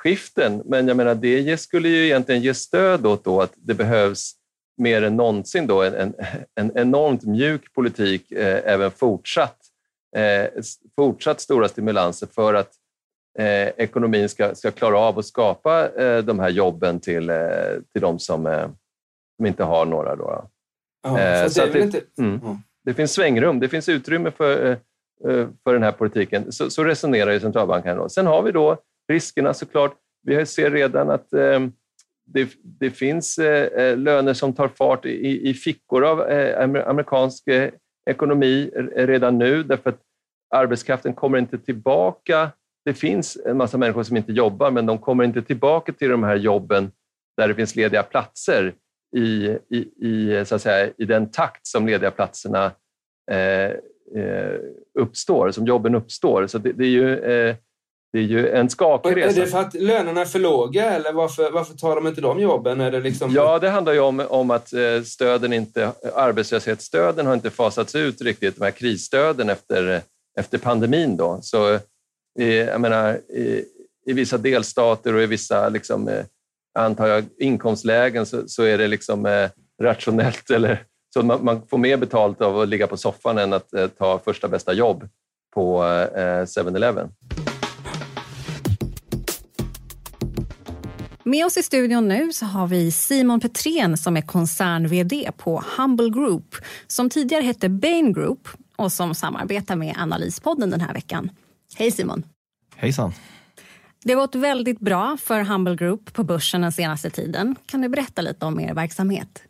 strukturskiften. 0.02 0.62
Men 0.64 0.88
jag 0.88 0.96
menar, 0.96 1.14
det 1.14 1.60
skulle 1.60 1.88
ju 1.88 2.04
egentligen 2.04 2.42
ge 2.42 2.54
stöd 2.54 3.06
åt 3.06 3.24
då 3.24 3.40
att 3.40 3.52
det 3.56 3.74
behövs 3.74 4.32
mer 4.76 5.02
än 5.02 5.16
någonsin 5.16 5.66
då 5.66 5.82
en, 5.82 6.14
en 6.54 6.72
enormt 6.74 7.24
mjuk 7.24 7.72
politik 7.74 8.32
eh, 8.32 8.60
även 8.64 8.90
fortsatt. 8.90 9.58
Eh, 10.16 10.62
fortsatt 10.96 11.40
stora 11.40 11.68
stimulanser 11.68 12.28
för 12.34 12.54
att 12.54 12.70
eh, 13.38 13.68
ekonomin 13.68 14.28
ska, 14.28 14.54
ska 14.54 14.70
klara 14.70 14.98
av 14.98 15.18
att 15.18 15.26
skapa 15.26 15.88
eh, 15.88 16.18
de 16.18 16.38
här 16.38 16.50
jobben 16.50 17.00
till, 17.00 17.30
eh, 17.30 17.36
till 17.92 18.02
de 18.02 18.18
som, 18.18 18.46
eh, 18.46 18.68
som 19.36 19.46
inte 19.46 19.64
har 19.64 19.86
några. 19.86 20.16
Då. 20.16 20.48
Ja, 21.02 21.48
så 21.48 21.64
det, 21.64 21.72
det, 21.72 21.80
inte... 21.80 22.00
mm, 22.18 22.40
det 22.84 22.94
finns 22.94 23.12
svängrum, 23.12 23.60
det 23.60 23.68
finns 23.68 23.88
utrymme 23.88 24.30
för, 24.30 24.76
för 25.64 25.72
den 25.72 25.82
här 25.82 25.92
politiken. 25.92 26.52
Så, 26.52 26.70
så 26.70 26.84
resonerar 26.84 27.32
ju 27.32 27.40
centralbanken. 27.40 27.96
Då. 27.96 28.08
Sen 28.08 28.26
har 28.26 28.42
vi 28.42 28.52
då 28.52 28.78
riskerna 29.12 29.54
såklart. 29.54 29.94
Vi 30.22 30.46
ser 30.46 30.70
redan 30.70 31.10
att 31.10 31.32
ehm, 31.32 31.72
det, 32.26 32.50
det, 32.62 32.90
finns 32.90 33.38
eh, 33.38 33.66
eh, 33.66 33.98
löner 33.98 34.34
som 34.34 34.52
tar 34.52 34.68
fart 34.68 35.06
i, 35.06 35.50
i 35.50 35.54
fickor 35.54 36.04
av 36.04 36.22
eh, 36.22 36.88
amerikansk 36.88 37.44
ekonomi 38.10 38.70
redan 38.96 39.38
nu 39.38 39.62
därför 39.62 39.90
att 39.90 40.00
arbetskraften 40.54 41.14
kommer 41.14 41.38
inte 41.38 41.58
tillbaka 41.58 42.50
det 42.84 42.94
finns 42.94 43.38
en 43.46 43.56
massa 43.56 43.78
människor 43.78 44.02
som 44.02 44.16
inte 44.16 44.32
jobbar, 44.32 44.70
men 44.70 44.86
de 44.86 44.98
kommer 44.98 45.24
inte 45.24 45.42
tillbaka 45.42 45.92
till 45.92 46.10
de 46.10 46.22
här 46.22 46.36
jobben 46.36 46.92
där 47.36 47.48
det 47.48 47.54
finns 47.54 47.76
lediga 47.76 48.02
platser 48.02 48.74
i, 49.16 49.46
i, 49.68 49.78
i, 49.96 50.44
så 50.46 50.54
att 50.54 50.62
säga, 50.62 50.92
i 50.98 51.04
den 51.04 51.30
takt 51.30 51.66
som 51.66 51.86
lediga 51.86 52.10
platserna 52.10 52.64
eh, 53.30 53.72
uppstår, 54.98 55.50
som 55.50 55.66
jobben 55.66 55.94
uppstår. 55.94 56.46
Så 56.46 56.58
det, 56.58 56.72
det 56.72 56.84
är 56.84 56.88
ju 56.88 57.18
eh, 57.18 57.56
det 58.12 58.18
är 58.18 58.22
ju 58.22 58.48
en 58.48 58.70
skakig 58.70 59.16
resa. 59.16 59.40
Är 59.40 59.44
det 59.44 59.50
för 59.50 59.60
att 59.60 59.74
lönerna 59.74 60.20
är 60.20 60.24
för 60.24 60.38
låga 60.38 60.90
eller 60.90 61.12
varför, 61.12 61.50
varför 61.50 61.74
tar 61.74 61.94
de 61.94 62.06
inte 62.06 62.20
de 62.20 62.40
jobben? 62.40 62.80
Är 62.80 62.90
det 62.90 63.00
liksom... 63.00 63.32
Ja, 63.32 63.58
det 63.58 63.70
handlar 63.70 63.92
ju 63.92 64.00
om, 64.00 64.22
om 64.28 64.50
att 64.50 64.72
eh, 64.72 65.02
stöden 65.04 65.52
inte, 65.52 65.92
arbetslöshetsstöden 66.14 67.26
har 67.26 67.34
inte 67.34 67.50
fasats 67.50 67.94
ut 67.94 68.22
riktigt, 68.22 68.56
de 68.56 68.64
här 68.64 68.70
krisstöden 68.70 69.50
efter, 69.50 70.00
efter 70.38 70.58
pandemin. 70.58 71.16
Då. 71.16 71.38
Så 71.42 71.78
jag 72.38 72.80
menar, 72.80 73.14
i, 73.14 73.64
i 74.06 74.12
vissa 74.12 74.38
delstater 74.38 75.14
och 75.14 75.22
i 75.22 75.26
vissa 75.26 75.68
liksom, 75.68 76.08
eh, 76.08 76.24
antar 76.78 77.06
jag, 77.06 77.24
inkomstlägen 77.38 78.26
så, 78.26 78.48
så 78.48 78.62
är 78.62 78.78
det 78.78 78.88
liksom, 78.88 79.26
eh, 79.26 79.50
rationellt 79.82 80.50
eller 80.54 80.84
så 81.14 81.22
man, 81.22 81.44
man, 81.44 81.62
får 81.66 81.78
mer 81.78 81.96
betalt 81.96 82.40
av 82.40 82.60
att 82.60 82.68
ligga 82.68 82.86
på 82.86 82.96
soffan 82.96 83.38
än 83.38 83.52
att 83.52 83.74
eh, 83.74 83.86
ta 83.86 84.18
första 84.18 84.48
bästa 84.48 84.72
jobb 84.72 85.08
på 85.54 85.84
eh, 86.14 86.44
7-Eleven. 86.44 87.08
Med 91.24 91.46
oss 91.46 91.56
i 91.56 91.62
studion 91.62 92.08
nu 92.08 92.32
så 92.32 92.46
har 92.46 92.66
vi 92.66 92.90
Simon 92.90 93.40
Petrén 93.40 93.96
som 93.96 94.16
är 94.16 94.20
koncern-vd 94.20 95.30
på 95.36 95.62
Humble 95.76 96.10
Group 96.10 96.54
som 96.86 97.10
tidigare 97.10 97.42
hette 97.42 97.68
Bain 97.68 98.12
Group 98.12 98.48
och 98.76 98.92
som 98.92 99.14
samarbetar 99.14 99.76
med 99.76 99.96
Analyspodden 99.98 100.70
den 100.70 100.80
här 100.80 100.94
veckan. 100.94 101.30
Hej 101.74 101.90
Simon! 101.90 102.24
Hejsan! 102.76 103.12
Det 104.04 104.12
har 104.12 104.20
gått 104.20 104.34
väldigt 104.34 104.80
bra 104.80 105.16
för 105.20 105.40
Humble 105.40 105.76
Group 105.76 106.12
på 106.12 106.24
börsen 106.24 106.60
den 106.60 106.72
senaste 106.72 107.10
tiden. 107.10 107.56
Kan 107.66 107.80
du 107.80 107.88
berätta 107.88 108.22
lite 108.22 108.46
om 108.46 108.60
er 108.60 108.74
verksamhet? 108.74 109.42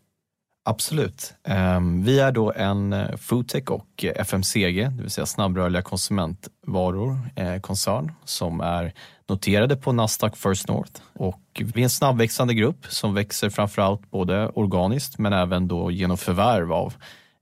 Absolut. 0.64 1.34
Ehm, 1.44 2.02
vi 2.04 2.20
är 2.20 2.32
då 2.32 2.52
en 2.52 2.92
eh, 2.92 3.16
foodtech 3.16 3.70
och 3.70 4.04
FMCG, 4.16 4.88
det 4.96 5.02
vill 5.02 5.10
säga 5.10 5.26
snabbrörliga 5.26 5.82
konsumentvaror, 5.82 7.18
eh, 7.36 7.60
koncern 7.60 8.12
som 8.24 8.60
är 8.60 8.92
noterade 9.32 9.76
på 9.76 9.92
Nasdaq 9.92 10.36
First 10.36 10.68
North. 10.68 11.00
Och 11.12 11.62
vi 11.74 11.80
är 11.80 11.84
en 11.84 11.90
snabbväxande 11.90 12.54
grupp 12.54 12.86
som 12.88 13.14
växer 13.14 13.50
framförallt 13.50 14.10
både 14.10 14.48
organiskt 14.48 15.18
men 15.18 15.32
även 15.32 15.68
då 15.68 15.90
genom 15.90 16.18
förvärv 16.18 16.72
av 16.72 16.94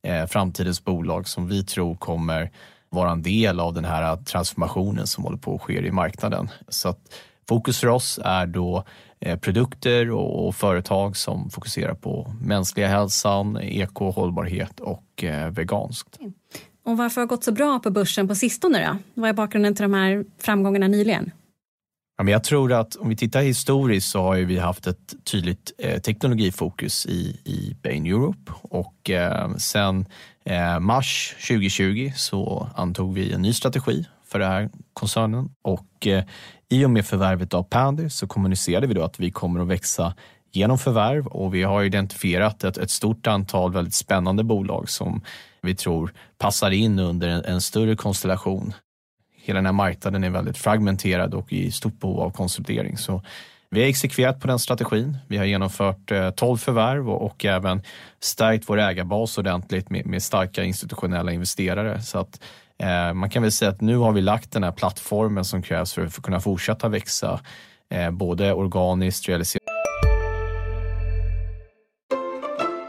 eh, 0.03 0.27
framtidens 0.27 0.85
bolag 0.85 1.29
som 1.29 1.49
vi 1.49 1.65
tror 1.65 1.95
kommer 1.95 2.51
vara 2.89 3.11
en 3.11 3.23
del 3.23 3.61
av 3.61 3.75
den 3.75 3.85
här 3.85 4.17
transformationen 4.17 5.07
som 5.07 5.25
håller 5.25 5.39
på 5.39 5.55
att 5.55 5.63
ske 5.63 5.87
i 5.87 5.91
marknaden. 5.91 6.49
Så 6.69 6.89
att 6.89 6.99
fokus 7.49 7.81
för 7.81 7.87
oss 7.87 8.21
är 8.25 8.47
då 8.47 8.85
eh, 9.21 9.39
produkter 9.39 10.11
och 10.11 10.55
företag 10.55 11.17
som 11.17 11.51
fokuserar 11.51 11.95
på 11.95 12.33
mänskliga 12.41 12.89
hälsan, 12.89 13.59
eko, 13.63 14.11
hållbarhet 14.11 14.81
och 14.81 15.25
eh, 15.25 15.51
veganskt. 15.51 16.19
Och 16.85 16.97
varför 16.97 17.21
har 17.21 17.27
det 17.27 17.31
gått 17.31 17.45
så 17.45 17.53
bra 17.53 17.79
på 17.79 17.91
börsen 17.91 18.29
på 18.29 18.35
sistone 18.35 18.87
då? 18.87 19.21
Vad 19.21 19.29
är 19.29 19.35
bakgrunden 19.35 19.75
till 19.75 19.83
de 19.83 19.95
här 19.95 20.25
framgångarna 20.39 20.89
nyligen? 20.89 21.31
Ja, 22.21 22.25
men 22.25 22.33
jag 22.33 22.45
tror 22.45 22.73
att 22.73 22.97
om 22.97 23.09
vi 23.09 23.17
tittar 23.17 23.43
historiskt 23.43 24.11
så 24.11 24.23
har 24.23 24.37
vi 24.37 24.59
haft 24.59 24.87
ett 24.87 25.15
tydligt 25.25 25.73
eh, 25.79 26.01
teknologifokus 26.01 27.07
i, 27.07 27.41
i 27.45 27.77
Bain 27.83 28.07
Europe. 28.07 28.53
Och 28.63 29.11
eh, 29.11 29.57
sen 29.57 30.07
eh, 30.45 30.81
mars 30.81 31.35
2020 31.49 32.13
så 32.17 32.69
antog 32.75 33.15
vi 33.15 33.33
en 33.33 33.43
ny 33.43 33.53
strategi 33.53 34.07
för 34.27 34.39
den 34.39 34.51
här 34.51 34.71
koncernen. 34.93 35.51
Och 35.63 36.07
eh, 36.07 36.25
i 36.69 36.85
och 36.85 36.91
med 36.91 37.07
förvärvet 37.07 37.55
av 37.55 37.63
Pandy 37.63 38.11
så 38.11 38.27
kommunicerade 38.27 38.87
vi 38.87 38.95
då 38.95 39.03
att 39.03 39.21
vi 39.21 39.31
kommer 39.31 39.61
att 39.61 39.69
växa 39.69 40.15
genom 40.53 40.79
förvärv. 40.79 41.27
Och 41.27 41.55
vi 41.55 41.63
har 41.63 41.83
identifierat 41.83 42.65
ett, 42.65 42.79
ett 42.79 42.91
stort 42.91 43.27
antal 43.27 43.73
väldigt 43.73 43.95
spännande 43.95 44.45
bolag 44.45 44.91
som 44.91 45.21
vi 45.63 45.75
tror 45.75 46.13
passar 46.39 46.71
in 46.71 46.99
under 46.99 47.29
en, 47.29 47.45
en 47.45 47.61
större 47.61 47.97
konstellation 47.97 48.75
hela 49.51 49.59
den 49.59 49.67
här 49.67 49.73
marknaden 49.73 50.25
är 50.25 50.31
väldigt 50.31 50.59
fragmenterad 50.59 51.35
och 51.35 51.53
i 51.53 51.71
stort 51.71 52.01
behov 52.01 52.21
av 52.21 52.31
konsolidering. 52.31 52.99
Så 52.99 53.23
vi 53.71 53.81
har 53.81 53.89
exekverat 53.89 54.41
på 54.41 54.47
den 54.47 54.59
strategin. 54.59 55.19
Vi 55.29 55.37
har 55.37 55.45
genomfört 55.45 56.11
eh, 56.11 56.31
12 56.31 56.57
förvärv 56.57 57.11
och, 57.11 57.23
och 57.23 57.45
även 57.45 57.83
stärkt 58.21 58.65
vår 58.67 58.79
ägarbas 58.79 59.39
ordentligt 59.39 59.91
med, 59.91 60.07
med 60.07 60.23
starka 60.23 60.65
institutionella 60.65 61.33
investerare. 61.33 62.03
Så 62.03 62.19
att, 62.19 62.41
eh, 62.79 63.13
man 63.13 63.31
kan 63.31 63.43
väl 63.43 63.53
säga 63.53 63.71
att 63.71 63.81
nu 63.81 63.97
har 63.97 64.13
vi 64.13 64.21
lagt 64.21 64.53
den 64.53 64.65
här 64.65 64.73
plattformen 64.73 65.45
som 65.45 65.63
krävs 65.63 65.93
för 65.93 66.07
att 66.07 66.23
kunna 66.23 66.41
fortsätta 66.41 66.89
växa, 66.89 67.41
eh, 67.91 68.11
både 68.11 68.53
organiskt, 68.53 69.29
realiserat 69.29 69.63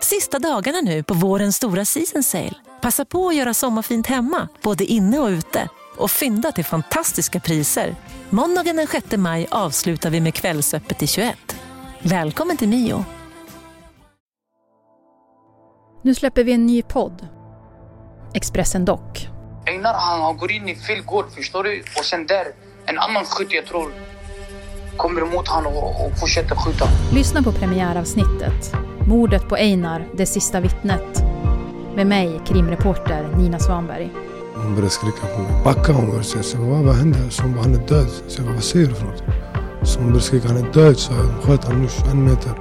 Sista 0.01 0.39
dagarna 0.39 0.81
nu 0.81 1.03
på 1.03 1.13
vårens 1.13 1.55
stora 1.55 1.85
season 1.85 2.23
sale. 2.23 2.53
Passa 2.81 3.05
på 3.05 3.27
att 3.27 3.35
göra 3.35 3.53
sommarfint 3.53 4.07
hemma, 4.07 4.47
både 4.61 4.83
inne 4.83 5.19
och 5.19 5.27
ute 5.27 5.69
och 6.01 6.11
fynda 6.11 6.51
till 6.51 6.65
fantastiska 6.65 7.39
priser. 7.39 7.95
Måndagen 8.29 8.75
den 8.75 8.87
6 8.87 9.05
maj 9.17 9.47
avslutar 9.51 10.09
vi 10.09 10.21
med 10.21 10.33
Kvällsöppet 10.33 11.03
i 11.03 11.07
21. 11.07 11.37
Välkommen 12.01 12.57
till 12.57 12.69
Mio. 12.69 13.05
Nu 16.03 16.15
släpper 16.15 16.43
vi 16.43 16.53
en 16.53 16.65
ny 16.65 16.81
podd. 16.81 17.27
Expressen 18.33 18.85
Dock. 18.85 19.27
Einar 19.65 19.93
han 19.93 20.37
går 20.37 20.51
in 20.51 20.69
i 20.69 20.75
fel 20.75 21.01
gård, 21.01 21.25
förstår 21.35 21.63
du? 21.63 21.83
Och 21.97 22.05
sen 22.05 22.27
där, 22.27 22.45
en 22.85 22.99
annan 22.99 23.25
skytt 23.25 23.53
jag 23.53 23.65
tror 23.65 23.91
kommer 24.97 25.21
emot 25.21 25.47
honom 25.47 25.73
och, 25.73 26.05
och 26.05 26.19
fortsätter 26.19 26.55
skjuta. 26.55 26.85
Lyssna 27.13 27.43
på 27.43 27.51
premiäravsnittet. 27.51 28.73
Mordet 29.07 29.49
på 29.49 29.55
Einar, 29.55 30.07
det 30.17 30.25
sista 30.25 30.59
vittnet. 30.59 31.23
Med 31.95 32.07
mig, 32.07 32.41
krimreporter 32.47 33.37
Nina 33.37 33.59
Svanberg. 33.59 34.09
Hon 34.63 34.75
började 34.75 34.89
skrika 34.89 35.27
på 35.27 35.41
mig. 35.41 35.63
Backa 35.63 35.93
hon 35.93 36.05
började 36.05 36.23
säga. 36.23 36.43
Så 36.43 36.57
vad, 36.57 36.83
vad 36.83 36.95
hände? 36.95 37.29
Så 37.29 37.43
hon 37.43 37.53
bara, 37.53 37.61
han 37.61 37.73
är 37.73 37.87
död. 37.87 38.07
Så 38.27 38.39
jag 38.39 38.45
bara, 38.45 38.55
vad 38.55 38.63
säger 38.63 38.87
du 38.87 38.95
för 38.95 39.05
något? 39.05 39.23
Så 39.83 39.99
hon 39.99 40.07
började 40.07 40.21
skrika, 40.21 40.47
han 40.47 40.57
är 40.57 40.73
död. 40.73 40.97
Så 40.97 41.13
jag 41.13 41.43
sköt 41.43 41.63
honom 41.63 41.81
nu 41.81 41.87
21 41.87 42.15
meter. 42.15 42.51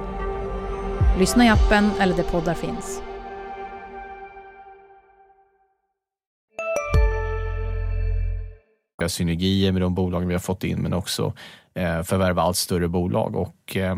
Lyssna 1.19 1.45
i 1.45 1.49
appen 1.49 1.91
eller 1.99 2.15
där 2.15 2.23
poddar 2.23 2.53
finns. 2.53 3.01
Vi 8.97 9.03
har 9.03 9.09
synergier 9.09 9.71
med 9.71 9.81
de 9.81 9.95
bolagen 9.95 10.27
vi 10.27 10.33
har 10.33 10.39
fått 10.39 10.63
in 10.63 10.81
men 10.81 10.93
också 10.93 11.33
eh, 11.73 12.01
förvärva 12.03 12.41
allt 12.41 12.57
större 12.57 12.87
bolag. 12.87 13.35
Och, 13.35 13.77
eh, 13.77 13.97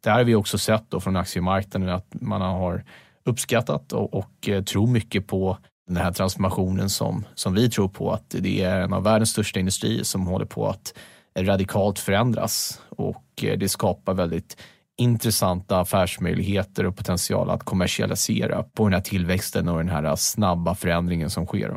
där 0.00 0.12
har 0.12 0.24
vi 0.24 0.34
också 0.34 0.58
sett 0.58 0.84
då 0.90 1.00
från 1.00 1.16
aktiemarknaden 1.16 1.88
att 1.88 2.06
man 2.20 2.40
har 2.40 2.84
uppskattat 3.24 3.92
och, 3.92 4.14
och 4.14 4.48
eh, 4.48 4.62
tror 4.62 4.86
mycket 4.86 5.26
på 5.26 5.58
den 5.86 5.96
här 5.96 6.12
transformationen 6.12 6.90
som, 6.90 7.24
som 7.34 7.54
vi 7.54 7.70
tror 7.70 7.88
på 7.88 8.12
att 8.12 8.30
det 8.30 8.62
är 8.62 8.80
en 8.80 8.92
av 8.92 9.02
världens 9.02 9.30
största 9.30 9.60
industrier 9.60 10.04
som 10.04 10.26
håller 10.26 10.46
på 10.46 10.68
att 10.68 10.94
radikalt 11.38 11.98
förändras 11.98 12.80
och 12.88 13.24
eh, 13.42 13.58
det 13.58 13.68
skapar 13.68 14.14
väldigt 14.14 14.56
intressanta 14.96 15.80
affärsmöjligheter 15.80 16.86
och 16.86 16.96
potential 16.96 17.50
att 17.50 17.64
kommersialisera 17.64 18.62
på 18.62 18.84
den 18.84 18.92
här 18.92 19.00
tillväxten 19.00 19.68
och 19.68 19.78
den 19.78 19.88
här 19.88 20.16
snabba 20.16 20.74
förändringen 20.74 21.30
som 21.30 21.46
sker. 21.46 21.76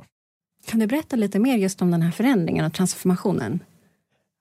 Kan 0.68 0.80
du 0.80 0.88
berätta 0.88 1.16
lite 1.16 1.40
mer 1.40 1.58
just 1.58 1.82
om 1.82 1.92
den 1.92 2.02
här 2.02 2.12
förändringen 2.12 2.66
och 2.66 2.74
transformationen? 2.74 3.60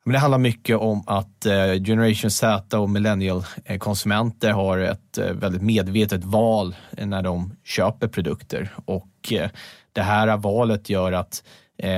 Men 0.07 0.13
det 0.13 0.19
handlar 0.19 0.39
mycket 0.39 0.77
om 0.77 1.03
att 1.07 1.47
eh, 1.47 1.73
Generation 1.85 2.31
Z 2.31 2.79
och 2.79 2.91
millennial-konsumenter 2.91 4.51
har 4.51 4.79
ett 4.79 5.19
eh, 5.19 5.33
väldigt 5.33 5.63
medvetet 5.63 6.25
val 6.25 6.77
när 6.91 7.23
de 7.23 7.57
köper 7.65 8.09
produkter. 8.09 8.71
Och 8.85 9.33
eh, 9.33 9.51
det 9.93 10.03
här 10.03 10.37
valet 10.37 10.91
gör 10.91 11.13
att 11.13 11.43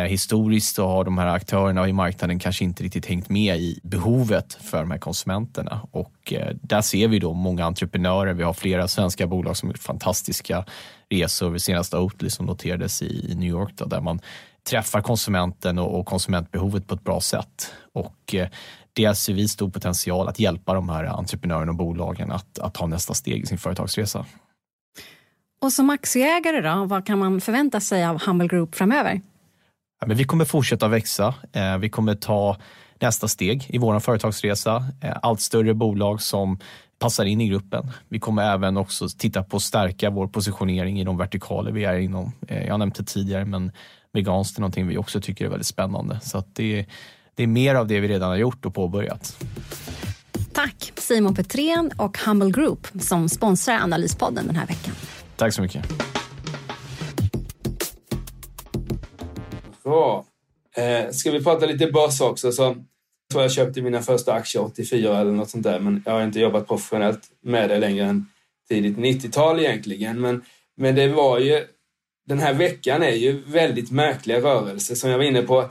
historiskt 0.08 0.74
så 0.76 0.86
har 0.86 1.04
de 1.04 1.18
här 1.18 1.26
aktörerna 1.26 1.88
i 1.88 1.92
marknaden 1.92 2.38
kanske 2.38 2.64
inte 2.64 2.82
riktigt 2.84 3.06
hängt 3.06 3.28
med 3.28 3.56
i 3.56 3.80
behovet 3.82 4.58
för 4.60 4.78
de 4.78 4.90
här 4.90 4.98
konsumenterna. 4.98 5.80
Och 5.90 6.32
där 6.54 6.80
ser 6.80 7.08
vi 7.08 7.18
då 7.18 7.32
många 7.32 7.64
entreprenörer. 7.64 8.32
Vi 8.32 8.42
har 8.42 8.52
flera 8.52 8.88
svenska 8.88 9.26
bolag 9.26 9.56
som 9.56 9.68
har 9.68 9.74
gjort 9.74 9.82
fantastiska 9.82 10.64
resor. 11.10 11.50
Vi 11.50 11.60
senaste 11.60 11.98
Oatly 11.98 12.30
som 12.30 12.46
noterades 12.46 13.02
i 13.02 13.34
New 13.34 13.48
York 13.48 13.72
då, 13.74 13.84
där 13.84 14.00
man 14.00 14.20
träffar 14.68 15.00
konsumenten 15.00 15.78
och, 15.78 16.06
konsumentbehovet 16.06 16.86
på 16.86 16.94
ett 16.94 17.04
bra 17.04 17.20
sätt. 17.20 17.72
Och 17.92 18.34
eh, 18.34 18.48
det 18.92 19.14
ser 19.14 19.34
vi 19.34 19.48
stor 19.48 19.70
potential 19.70 20.28
att 20.28 20.38
hjälpa 20.38 20.74
de 20.74 20.88
här 20.88 21.04
entreprenörerna 21.04 21.70
och 21.70 21.76
bolagen 21.76 22.32
att, 22.32 22.58
att 22.58 22.74
ta 22.74 22.86
nästa 22.86 23.14
steg 23.14 23.42
i 23.42 23.46
sin 23.46 23.58
företagsresa. 23.58 24.26
Och 25.60 25.72
som 25.72 25.90
aktieägare 25.90 26.60
då, 26.60 26.84
vad 26.84 27.06
kan 27.06 27.18
man 27.18 27.40
förvänta 27.40 27.80
sig 27.80 28.06
av 28.06 28.22
Humble 28.26 28.48
Group 28.48 28.74
framöver? 28.74 29.20
Ja, 30.00 30.06
men 30.06 30.16
vi 30.16 30.24
kommer 30.24 30.44
fortsätta 30.44 30.88
växa. 30.88 31.34
Eh, 31.52 31.78
vi 31.78 31.90
kommer 31.90 32.14
ta 32.14 32.56
nästa 33.00 33.28
steg 33.28 33.66
i 33.68 33.78
vår 33.78 34.00
företagsresa. 34.00 34.84
Eh, 35.00 35.16
allt 35.22 35.40
större 35.40 35.74
bolag 35.74 36.22
som 36.22 36.58
passar 36.98 37.24
in 37.24 37.40
i 37.40 37.48
gruppen. 37.48 37.90
Vi 38.08 38.20
kommer 38.20 38.42
även 38.42 38.76
också 38.76 39.08
titta 39.18 39.42
på 39.42 39.56
att 39.56 39.62
stärka 39.62 40.10
vår 40.10 40.26
positionering 40.26 41.00
i 41.00 41.04
de 41.04 41.16
vertikaler 41.16 41.72
vi 41.72 41.84
är 41.84 41.98
inom. 41.98 42.32
Jag 42.48 42.70
har 42.70 42.78
nämnt 42.78 42.94
det 42.94 43.04
tidigare, 43.04 43.44
men 43.44 43.72
veganskt 44.12 44.56
är 44.56 44.60
någonting 44.60 44.86
vi 44.86 44.98
också 44.98 45.20
tycker 45.20 45.44
är 45.44 45.48
väldigt 45.48 45.66
spännande. 45.66 46.20
Så 46.22 46.44
det, 46.52 46.86
det 47.34 47.42
är 47.42 47.46
mer 47.46 47.74
av 47.74 47.86
det 47.86 48.00
vi 48.00 48.08
redan 48.08 48.28
har 48.28 48.36
gjort 48.36 48.66
och 48.66 48.74
påbörjat. 48.74 49.44
Tack 50.52 50.92
Simon 50.96 51.34
Petrén 51.34 51.90
och 51.96 52.18
Humble 52.18 52.50
Group 52.50 52.88
som 53.00 53.28
sponsrar 53.28 53.80
Analyspodden 53.80 54.46
den 54.46 54.56
här 54.56 54.66
veckan. 54.66 54.94
Tack 55.36 55.54
så 55.54 55.62
mycket. 55.62 55.84
Bra. 59.84 60.24
Eh, 60.78 61.10
ska 61.10 61.30
vi 61.30 61.44
prata 61.44 61.66
lite 61.66 61.86
börs 61.86 62.20
också? 62.20 62.52
Så, 62.52 62.62
jag 62.62 62.76
tror 63.32 63.42
jag 63.42 63.52
köpte 63.52 63.82
mina 63.82 64.02
första 64.02 64.32
aktier 64.32 64.62
84 64.62 65.20
eller 65.20 65.32
något 65.32 65.50
sånt 65.50 65.64
där, 65.64 65.80
men 65.80 66.02
jag 66.06 66.12
har 66.12 66.22
inte 66.22 66.40
jobbat 66.40 66.68
professionellt 66.68 67.20
med 67.42 67.70
det 67.70 67.78
längre 67.78 68.06
än 68.06 68.26
tidigt 68.68 68.96
90-tal 68.96 69.60
egentligen. 69.60 70.20
Men, 70.20 70.42
men 70.76 70.94
det 70.94 71.08
var 71.08 71.38
ju 71.38 71.66
den 72.28 72.38
här 72.38 72.54
veckan 72.54 73.02
är 73.02 73.14
ju 73.14 73.42
väldigt 73.46 73.90
märkliga 73.90 74.40
rörelser 74.40 74.94
som 74.94 75.10
jag 75.10 75.18
var 75.18 75.24
inne 75.24 75.42
på. 75.42 75.70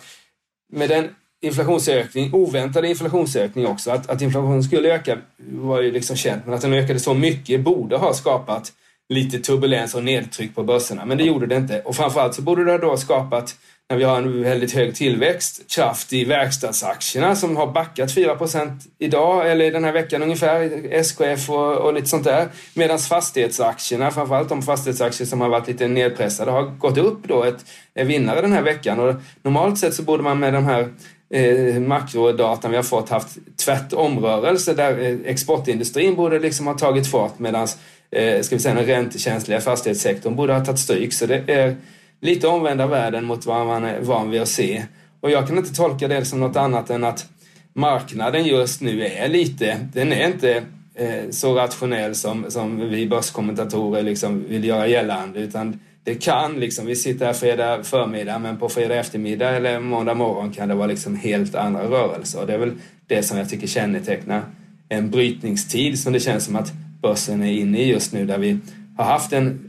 Med 0.74 0.90
den 0.90 1.10
inflationsökning, 1.42 2.34
oväntade 2.34 2.88
inflationsökning 2.88 3.68
också. 3.68 3.92
Att, 3.92 4.10
att 4.10 4.22
inflationen 4.22 4.64
skulle 4.64 4.94
öka 4.94 5.18
var 5.38 5.82
ju 5.82 5.92
liksom 5.92 6.16
känt, 6.16 6.46
men 6.46 6.54
att 6.54 6.62
den 6.62 6.74
ökade 6.74 7.00
så 7.00 7.14
mycket 7.14 7.62
borde 7.62 7.98
ha 7.98 8.14
skapat 8.14 8.74
lite 9.10 9.40
turbulens 9.40 9.96
och 9.96 10.04
nedtryck 10.04 10.56
på 10.56 10.64
börserna. 10.64 11.06
Men 11.06 11.18
det 11.18 11.24
gjorde 11.24 11.46
det 11.46 11.56
inte. 11.56 11.82
Och 11.82 11.96
framförallt 11.96 12.36
så 12.36 12.42
borde 12.42 12.66
det 12.66 12.72
ha 12.72 12.78
då 12.78 12.98
skapat 12.98 13.56
när 13.90 13.98
vi 13.98 14.04
har 14.04 14.18
en 14.18 14.44
väldigt 14.44 14.74
hög 14.74 14.96
tillväxt, 14.96 15.62
kraft 15.76 16.14
i 16.14 16.26
verkstadsaktierna 16.26 17.36
som 17.36 17.58
har 17.58 17.68
backat 17.68 18.16
4% 18.16 18.72
idag, 19.00 19.52
eller 19.52 19.72
den 19.72 19.84
här 19.84 19.92
veckan 19.92 20.24
ungefär, 20.24 20.86
SKF 20.92 21.50
och, 21.50 21.78
och 21.78 21.94
lite 21.94 22.08
sånt 22.08 22.24
där. 22.24 22.48
Medan 22.74 23.00
fastighetsaktierna, 23.00 24.12
framförallt 24.12 24.50
de 24.50 24.62
fastighetsaktier 24.62 25.28
som 25.28 25.42
har 25.42 25.50
varit 25.50 25.68
lite 25.68 25.88
nedpressade, 25.88 26.52
har 26.52 26.64
gått 26.64 26.98
upp 26.98 27.28
då, 27.28 27.44
ett, 27.44 27.66
är 27.94 28.06
vinnare 28.06 28.42
den 28.42 28.54
här 28.54 28.62
veckan. 28.62 29.00
Och 29.00 29.16
normalt 29.44 29.78
sett 29.80 29.94
så 29.94 30.04
borde 30.04 30.24
man 30.24 30.40
med 30.40 30.54
de 30.54 30.66
här 30.66 30.90
eh, 31.34 31.80
makrodatan 31.80 32.72
vi 32.72 32.78
har 32.78 32.84
fått 32.84 33.10
haft 33.10 33.38
tvärtomrörelse 33.66 34.74
där 34.74 35.00
eh, 35.00 35.18
exportindustrin 35.26 36.16
borde 36.16 36.40
liksom 36.40 36.68
ha 36.68 36.74
tagit 36.74 37.08
fart 37.08 37.40
medan 37.40 37.68
eh, 38.12 38.42
ska 38.42 38.56
vi 38.56 38.62
säga, 38.62 38.76
den 38.76 38.86
räntekänsliga 38.86 39.62
fastighetssektorn 39.62 40.36
borde 40.36 40.54
ha 40.54 40.66
tagit 40.66 40.80
stryk. 40.80 41.14
Så 41.14 41.26
det 41.26 41.44
är 41.48 41.76
lite 42.22 42.48
omvända 42.48 42.88
världen 42.88 43.26
mot 43.26 43.46
vad 43.46 43.68
man 43.68 43.84
är 43.84 44.02
van 44.02 44.30
vid 44.30 44.42
att 44.42 44.48
se. 44.48 44.86
Och 45.20 45.32
jag 45.32 45.48
kan 45.48 45.58
inte 45.58 45.76
tolka 45.76 46.08
det 46.08 46.26
som 46.26 46.40
något 46.40 46.56
annat 46.56 46.90
än 46.90 47.04
att 47.04 47.26
marknaden 47.74 48.46
just 48.46 48.82
nu 48.82 49.06
är 49.06 49.28
lite, 49.28 49.88
den 49.94 50.12
är 50.12 50.28
inte 50.28 50.64
eh, 50.96 51.30
så 51.30 51.56
rationell 51.56 52.16
som, 52.16 52.52
som 52.52 52.90
vi 52.90 53.08
börskommentatorer 53.08 54.04
liksom 54.04 54.44
vill 54.50 54.64
göra 54.64 54.88
gällande 54.88 55.40
utan 55.40 55.80
det 56.04 56.16
kan 56.16 56.60
liksom, 56.60 56.86
vi 56.86 56.96
sitter 56.96 57.26
här 57.26 57.34
fredag 57.34 57.84
förmiddag 57.84 58.40
men 58.40 58.58
på 58.58 58.70
fredag 58.70 58.96
eftermiddag 58.96 59.50
eller 59.50 59.80
måndag 59.80 60.14
morgon 60.14 60.52
kan 60.52 60.68
det 60.68 60.76
vara 60.76 60.88
liksom 60.88 61.16
helt 61.16 61.56
andra 61.56 61.84
rörelser. 61.84 62.42
Och 62.42 62.48
det 62.48 62.54
är 62.54 62.58
väl 62.58 62.74
det 63.08 63.24
som 63.24 63.38
jag 63.38 63.50
tycker 63.50 63.68
kännetecknar 63.68 64.44
en 64.90 65.12
brytningstid 65.12 66.00
som 66.00 66.14
det 66.14 66.20
känns 66.20 66.46
som 66.46 66.56
att 66.56 66.74
börsen 67.02 67.44
är 67.44 67.52
inne 67.52 67.80
i 67.80 67.92
just 67.92 68.14
nu 68.14 68.26
där 68.26 68.38
vi 68.38 68.60
har 68.98 69.06
haft 69.06 69.34
en 69.34 69.67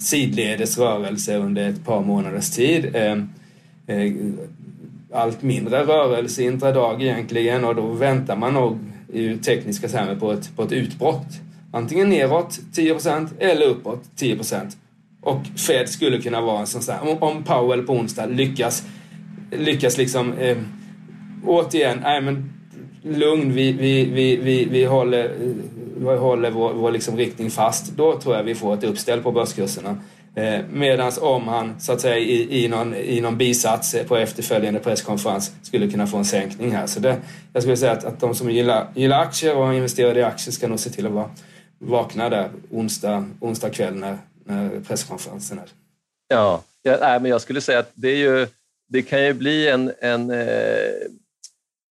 sidledes 0.00 0.78
rörelse 0.78 1.36
under 1.36 1.68
ett 1.68 1.84
par 1.84 2.00
månaders 2.00 2.50
tid. 2.50 2.96
Ehm, 2.96 3.28
eh, 3.86 4.12
allt 5.12 5.42
mindre 5.42 5.84
rörelse 5.84 6.42
intradag 6.42 7.02
egentligen 7.02 7.64
och 7.64 7.74
då 7.74 7.86
väntar 7.86 8.36
man 8.36 8.54
nog 8.54 8.78
i 9.12 9.36
tekniska 9.36 9.88
termer 9.88 10.14
på 10.14 10.32
ett, 10.32 10.56
på 10.56 10.62
ett 10.62 10.72
utbrott. 10.72 11.26
Antingen 11.72 12.08
neråt 12.08 12.58
10% 12.72 13.28
eller 13.38 13.66
uppåt 13.66 14.02
10 14.16 14.38
Och 15.20 15.46
Fed 15.66 15.88
skulle 15.88 16.20
kunna 16.20 16.40
vara 16.40 16.60
en 16.60 16.66
sån 16.66 16.82
där, 16.86 17.22
om 17.22 17.44
Powell 17.44 17.82
på 17.82 17.92
onsdag 17.92 18.26
lyckas, 18.26 18.82
lyckas 19.50 19.98
liksom 19.98 20.32
eh, 20.32 20.56
återigen, 21.46 21.98
nej 22.02 22.20
men 22.20 22.52
lugn, 23.02 23.52
vi, 23.52 23.72
vi, 23.72 24.04
vi, 24.04 24.36
vi, 24.36 24.64
vi 24.64 24.84
håller 24.84 25.24
eh, 25.24 25.79
håller 26.04 26.50
vår, 26.50 26.72
vår 26.72 26.90
liksom 26.90 27.16
riktning 27.16 27.50
fast, 27.50 27.92
då 27.96 28.20
tror 28.20 28.36
jag 28.36 28.42
vi 28.42 28.54
får 28.54 28.74
ett 28.74 28.84
uppställ 28.84 29.22
på 29.22 29.32
börskurserna. 29.32 29.96
Eh, 30.34 30.60
Medan 30.72 31.12
om 31.20 31.48
han 31.48 31.80
så 31.80 31.92
att 31.92 32.00
säga 32.00 32.18
i, 32.18 32.64
i, 32.64 32.68
någon, 32.68 32.94
i 32.94 33.20
någon 33.20 33.38
bisats 33.38 33.94
eh, 33.94 34.06
på 34.06 34.16
efterföljande 34.16 34.80
presskonferens 34.80 35.52
skulle 35.62 35.90
kunna 35.90 36.06
få 36.06 36.16
en 36.16 36.24
sänkning 36.24 36.70
här. 36.70 36.86
Så 36.86 37.00
det, 37.00 37.16
jag 37.52 37.62
skulle 37.62 37.76
säga 37.76 37.92
att, 37.92 38.04
att 38.04 38.20
de 38.20 38.34
som 38.34 38.50
gillar, 38.50 38.88
gillar 38.94 39.20
aktier 39.20 39.56
och 39.56 39.74
investerar 39.74 40.18
i 40.18 40.22
aktier 40.22 40.52
ska 40.52 40.68
nog 40.68 40.80
se 40.80 40.90
till 40.90 41.06
att 41.06 41.12
vara 41.12 41.30
vakna 41.78 42.28
där 42.28 42.50
onsdag, 42.70 43.24
onsdag 43.40 43.70
kväll 43.70 43.94
när, 43.94 44.18
när 44.44 44.80
presskonferensen 44.80 45.58
är. 45.58 45.64
Ja, 46.28 46.62
ja 46.82 46.96
nej, 47.00 47.20
men 47.20 47.30
jag 47.30 47.40
skulle 47.40 47.60
säga 47.60 47.78
att 47.78 47.90
det, 47.94 48.08
är 48.08 48.16
ju, 48.16 48.46
det 48.88 49.02
kan 49.02 49.24
ju 49.24 49.32
bli 49.32 49.68
en, 49.68 49.92
en 50.00 50.30
eh, 50.30 50.46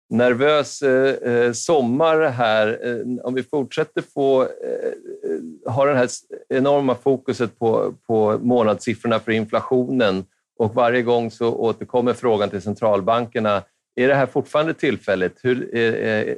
nervös 0.09 0.81
eh, 0.81 1.33
eh, 1.33 1.51
sommar 1.51 2.21
här. 2.21 2.79
Eh, 2.83 3.25
om 3.25 3.33
vi 3.33 3.43
fortsätter 3.43 4.03
få 4.13 4.41
eh, 4.41 5.71
ha 5.73 5.85
det 5.85 5.95
här 5.95 6.09
enorma 6.49 6.95
fokuset 6.95 7.59
på, 7.59 7.93
på 8.07 8.39
månadssiffrorna 8.41 9.19
för 9.19 9.31
inflationen 9.31 10.25
och 10.57 10.75
varje 10.75 11.01
gång 11.01 11.31
så 11.31 11.55
återkommer 11.55 12.13
frågan 12.13 12.49
till 12.49 12.61
centralbankerna. 12.61 13.63
Är 13.95 14.07
det 14.07 14.15
här 14.15 14.25
fortfarande 14.25 14.73
tillfälligt? 14.73 15.39
Hur, 15.41 15.75
eh, 15.75 15.93
eh 15.93 16.35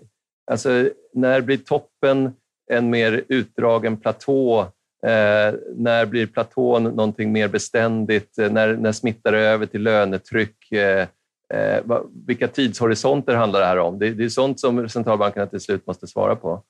alltså, 0.51 0.89
när 1.13 1.41
blir 1.41 1.57
toppen 1.57 2.33
en 2.71 2.89
mer 2.89 3.23
utdragen 3.27 3.97
platå? 3.97 4.61
Eh, 5.05 5.53
när 5.75 6.05
blir 6.05 6.27
platån 6.27 6.83
någonting 6.83 7.31
mer 7.31 7.47
beständigt? 7.47 8.37
Eh, 8.37 8.51
när, 8.51 8.73
när 8.73 8.91
smittar 8.91 9.31
det 9.31 9.39
över 9.39 9.65
till 9.65 9.81
lönetryck? 9.81 10.71
Eh, 10.71 11.07
vilka 12.27 12.47
tidshorisonter 12.47 13.35
handlar 13.35 13.59
det 13.59 13.65
här 13.65 13.79
om? 13.79 13.99
Det, 13.99 14.09
det 14.09 14.23
är 14.23 14.29
sånt 14.29 14.59
som 14.59 14.89
centralbankerna 14.89 15.45
till 15.45 15.59
slut 15.59 15.87
måste 15.87 16.07
svara 16.07 16.35
på. 16.35 16.63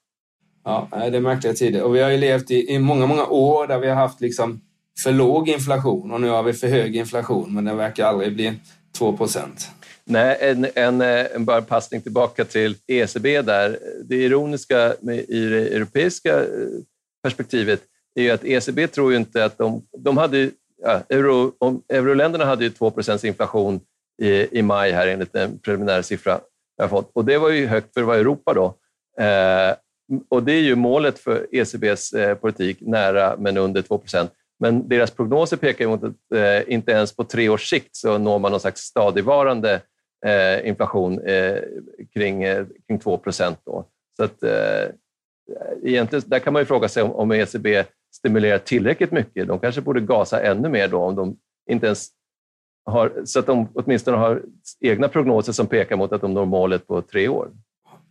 Ja, 0.64 0.88
det 0.92 1.18
är 1.18 1.22
märkliga 1.22 1.54
tider. 1.54 1.84
Och 1.84 1.96
vi 1.96 2.02
har 2.02 2.10
ju 2.10 2.18
levt 2.18 2.52
i, 2.52 2.74
i 2.74 2.80
många, 2.80 3.06
många 3.06 3.26
år 3.26 3.68
där 3.68 3.80
vi 3.80 3.88
har 3.90 3.96
haft 3.96 4.22
liksom 4.22 4.62
för 5.04 5.12
låg 5.12 5.50
inflation 5.50 6.12
och 6.12 6.22
nu 6.22 6.30
har 6.30 6.44
vi 6.44 6.54
för 6.54 6.68
hög 6.68 6.96
inflation, 6.96 7.54
men 7.54 7.66
den 7.66 7.78
verkar 7.78 8.06
aldrig 8.06 8.36
bli 8.36 8.54
2 8.98 9.18
procent. 9.18 9.70
Nej, 10.04 10.38
en, 10.42 10.68
en, 10.76 11.02
en 11.02 11.46
bara 11.46 11.62
passning 11.62 12.02
tillbaka 12.02 12.46
till 12.46 12.76
ECB 12.88 13.42
där. 13.42 13.80
Det 14.04 14.16
ironiska 14.16 14.96
med, 15.02 15.20
i 15.20 15.46
det 15.46 15.68
europeiska 15.68 16.40
eh, 16.40 16.48
perspektivet 17.24 17.82
är 18.16 18.24
ju 18.24 18.32
att 18.32 18.44
ECB 18.44 18.88
tror 18.88 19.12
ju 19.12 19.18
inte 19.18 19.46
att 19.46 19.58
de... 19.58 19.82
de 19.98 20.18
hade, 20.18 20.50
ja, 20.84 21.02
euro, 21.10 21.52
om, 21.58 21.82
euroländerna 21.90 22.46
hade 22.46 22.64
ju 22.64 22.70
2 22.70 22.94
inflation 23.24 23.80
i, 24.22 24.60
i 24.60 24.62
maj 24.62 24.92
här 24.92 25.08
enligt 25.08 25.36
en 25.36 25.60
preliminär 25.60 26.02
siffra 26.02 26.40
jag 26.78 26.90
fått. 26.90 27.12
Och 27.14 27.26
det 27.26 27.38
var 27.38 27.50
ju 27.50 27.68
högt 27.68 27.94
för 27.94 28.02
att 28.02 28.08
vara 28.08 28.18
Europa 28.18 28.54
då. 28.54 28.66
Eh, 29.24 29.76
och 30.30 30.44
det 30.44 30.52
är 30.52 30.62
ju 30.62 30.76
målet 30.76 31.20
för 31.20 31.48
ECBs 31.52 32.14
eh, 32.14 32.36
politik, 32.36 32.78
nära 32.82 33.36
men 33.38 33.58
under 33.58 33.82
2% 33.82 34.28
Men 34.60 34.90
deras 34.90 35.12
prognoser 35.12 35.58
pekar 35.58 35.88
mot 35.88 36.04
att 36.04 36.32
eh, 36.36 36.74
inte 36.74 36.92
ens 36.92 37.16
på 37.16 37.24
tre 37.24 37.50
års 37.50 37.70
sikt 37.70 37.96
så 37.96 38.18
når 38.18 38.40
man 38.40 38.52
någon 38.52 38.60
slags 38.60 38.82
stadigvarande 38.82 39.82
eh, 40.26 40.68
inflation 40.68 41.20
eh, 41.20 41.60
kring, 42.14 42.44
eh, 42.44 42.66
kring 42.88 43.00
2 43.00 43.22
då. 43.66 43.86
Så 44.18 44.24
att, 44.24 44.44
eh, 44.44 44.90
egentligen, 45.84 46.24
där 46.28 46.40
kan 46.40 46.54
man 46.54 46.62
ju 46.62 46.66
fråga 46.66 46.88
sig 46.88 47.04
om, 47.04 47.12
om 47.12 47.32
ECB 47.32 47.84
stimulerar 48.16 48.58
tillräckligt 48.58 49.12
mycket. 49.12 49.48
De 49.48 49.60
kanske 49.60 49.82
borde 49.82 50.02
gasa 50.02 50.42
ännu 50.42 50.70
mer 50.70 50.88
då 50.88 50.98
om 50.98 51.16
de 51.16 51.38
inte 51.70 51.86
ens 51.86 52.10
har, 52.86 53.14
så 53.26 53.40
att 53.40 53.46
de 53.46 53.68
åtminstone 53.74 54.18
har 54.18 54.42
egna 54.82 55.08
prognoser 55.08 55.52
som 55.54 55.68
pekar 55.68 55.96
mot 55.96 56.14
att 56.14 56.22
de 56.22 56.34
når 56.34 56.46
målet 56.46 56.88
på 56.88 57.02
tre 57.02 57.28
år. 57.28 57.50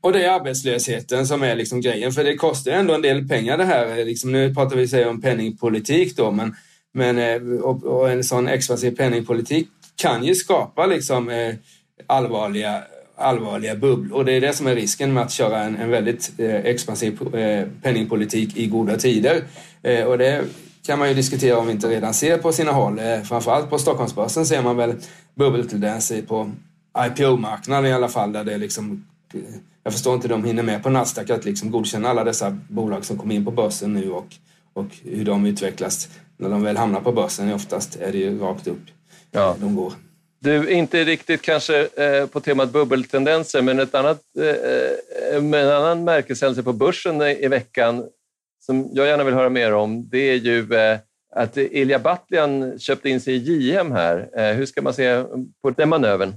Och 0.00 0.12
det 0.12 0.24
är 0.24 0.30
arbetslösheten 0.30 1.26
som 1.26 1.42
är 1.42 1.56
liksom 1.56 1.80
grejen, 1.80 2.12
för 2.12 2.24
det 2.24 2.36
kostar 2.36 2.72
ändå 2.72 2.94
en 2.94 3.02
del 3.02 3.28
pengar 3.28 3.58
det 3.58 3.64
här. 3.64 4.04
Liksom, 4.04 4.32
nu 4.32 4.54
pratar 4.54 4.76
vi 4.76 5.04
om 5.04 5.20
penningpolitik 5.20 6.16
då, 6.16 6.30
men, 6.30 6.54
men 6.94 7.18
eh, 7.18 7.60
och, 7.60 7.84
och 7.84 8.10
en 8.10 8.24
sån 8.24 8.48
expansiv 8.48 8.96
penningpolitik 8.96 9.68
kan 9.96 10.24
ju 10.24 10.34
skapa 10.34 10.86
liksom, 10.86 11.28
eh, 11.28 11.54
allvarliga, 12.06 12.82
allvarliga 13.16 13.74
bubblor. 13.74 14.24
Det 14.24 14.32
är 14.32 14.40
det 14.40 14.52
som 14.52 14.66
är 14.66 14.74
risken 14.74 15.12
med 15.12 15.22
att 15.22 15.32
köra 15.32 15.62
en, 15.62 15.76
en 15.76 15.90
väldigt 15.90 16.32
eh, 16.38 16.54
expansiv 16.54 17.18
penningpolitik 17.82 18.56
i 18.56 18.66
goda 18.66 18.96
tider. 18.96 19.42
Och 20.06 20.18
det 20.18 20.44
kan 20.86 20.98
man 20.98 21.08
ju 21.08 21.14
diskutera 21.14 21.58
om 21.58 21.66
vi 21.66 21.72
inte 21.72 21.88
redan 21.88 22.14
ser 22.14 22.38
på 22.38 22.52
sina 22.52 22.72
håll. 22.72 22.98
Eh, 22.98 23.22
framförallt 23.22 23.70
på 23.70 23.78
Stockholmsbörsen 23.78 24.46
ser 24.46 24.62
man 24.62 24.76
väl 24.76 24.94
bubbeltendenser 25.34 26.22
på 26.22 26.50
IPO-marknaden 26.98 27.90
i 27.90 27.92
alla 27.92 28.08
fall 28.08 28.32
där 28.32 28.44
det 28.44 28.58
liksom 28.58 29.04
jag 29.84 29.92
förstår 29.92 30.14
inte 30.14 30.28
hur 30.28 30.34
de 30.34 30.44
hinner 30.44 30.62
med 30.62 30.82
på 30.82 30.90
Nasdaq 30.90 31.30
att 31.30 31.44
liksom 31.44 31.70
godkänna 31.70 32.08
alla 32.08 32.24
dessa 32.24 32.58
bolag 32.68 33.04
som 33.04 33.18
kommer 33.18 33.34
in 33.34 33.44
på 33.44 33.50
börsen 33.50 33.92
nu 33.92 34.10
och, 34.10 34.26
och 34.72 34.86
hur 35.02 35.24
de 35.24 35.46
utvecklas. 35.46 36.08
När 36.36 36.48
de 36.48 36.62
väl 36.62 36.76
hamnar 36.76 37.00
på 37.00 37.12
börsen 37.12 37.52
oftast 37.52 37.96
är 37.96 38.12
det 38.12 38.18
ju 38.18 38.38
rakt 38.38 38.66
upp 38.66 38.82
ja. 39.30 39.56
de 39.60 39.76
går. 39.76 39.92
Du, 40.38 40.70
inte 40.70 41.04
riktigt 41.04 41.42
kanske 41.42 41.80
eh, 41.80 42.26
på 42.26 42.40
temat 42.40 42.72
bubbeltendenser, 42.72 43.62
men 43.62 43.80
ett 43.80 43.94
annat, 43.94 44.20
eh, 44.38 45.36
en 45.36 45.54
annan 45.54 46.04
märkeshändelse 46.04 46.62
på 46.62 46.72
börsen 46.72 47.22
i 47.22 47.48
veckan 47.48 48.04
som 48.66 48.88
jag 48.92 49.06
gärna 49.06 49.24
vill 49.24 49.34
höra 49.34 49.50
mer 49.50 49.74
om, 49.74 50.08
det 50.08 50.30
är 50.30 50.36
ju 50.36 50.74
eh, 50.74 50.98
att 51.36 51.56
Ilja 51.56 51.98
Batljan 51.98 52.78
köpte 52.78 53.10
in 53.10 53.20
sig 53.20 53.34
i 53.34 53.38
JM 53.38 53.92
här. 53.92 54.28
Eh, 54.36 54.56
hur 54.56 54.66
ska 54.66 54.82
man 54.82 54.94
se 54.94 55.24
på 55.62 55.70
den 55.70 55.88
manövern? 55.88 56.34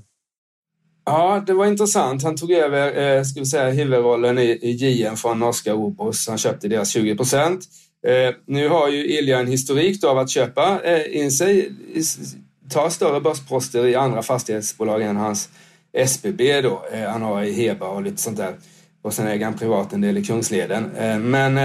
Ja, 1.05 1.43
det 1.47 1.53
var 1.53 1.65
intressant. 1.65 2.23
Han 2.23 2.35
tog 2.35 2.51
över 2.51 3.17
eh, 3.17 3.23
ska 3.23 3.39
vi 3.39 3.45
säga, 3.45 3.69
huvudrollen 3.69 4.37
i, 4.37 4.43
i 4.43 4.71
JM 4.71 5.15
från 5.15 5.39
norska 5.39 5.75
Obos. 5.75 6.27
Han 6.27 6.37
köpte 6.37 6.67
deras 6.67 6.89
20 6.89 7.15
procent. 7.15 7.65
Eh, 8.07 8.35
nu 8.45 8.69
har 8.69 8.89
ju 8.89 9.05
Ilja 9.05 9.39
en 9.39 9.47
historik 9.47 10.03
av 10.03 10.17
att 10.17 10.29
köpa 10.29 10.81
eh, 10.83 11.17
in 11.17 11.31
sig, 11.31 11.71
ta 12.69 12.89
större 12.89 13.21
börsposter 13.21 13.85
i 13.85 13.95
andra 13.95 14.21
fastighetsbolag 14.21 15.01
än 15.01 15.17
hans 15.17 15.49
SBB 15.93 16.61
då. 16.61 16.85
Eh, 16.91 17.09
han 17.09 17.21
har 17.21 17.43
i 17.43 17.53
Heba 17.53 17.87
och 17.87 18.01
lite 18.01 18.21
sånt 18.21 18.37
där. 18.37 18.55
Och 19.01 19.13
sen 19.13 19.27
äger 19.27 19.45
han 19.45 19.57
privat 19.57 19.93
en 19.93 20.01
del 20.01 20.17
i 20.17 20.23
Kungsleden. 20.23 20.95
Eh, 20.95 21.19
men 21.19 21.57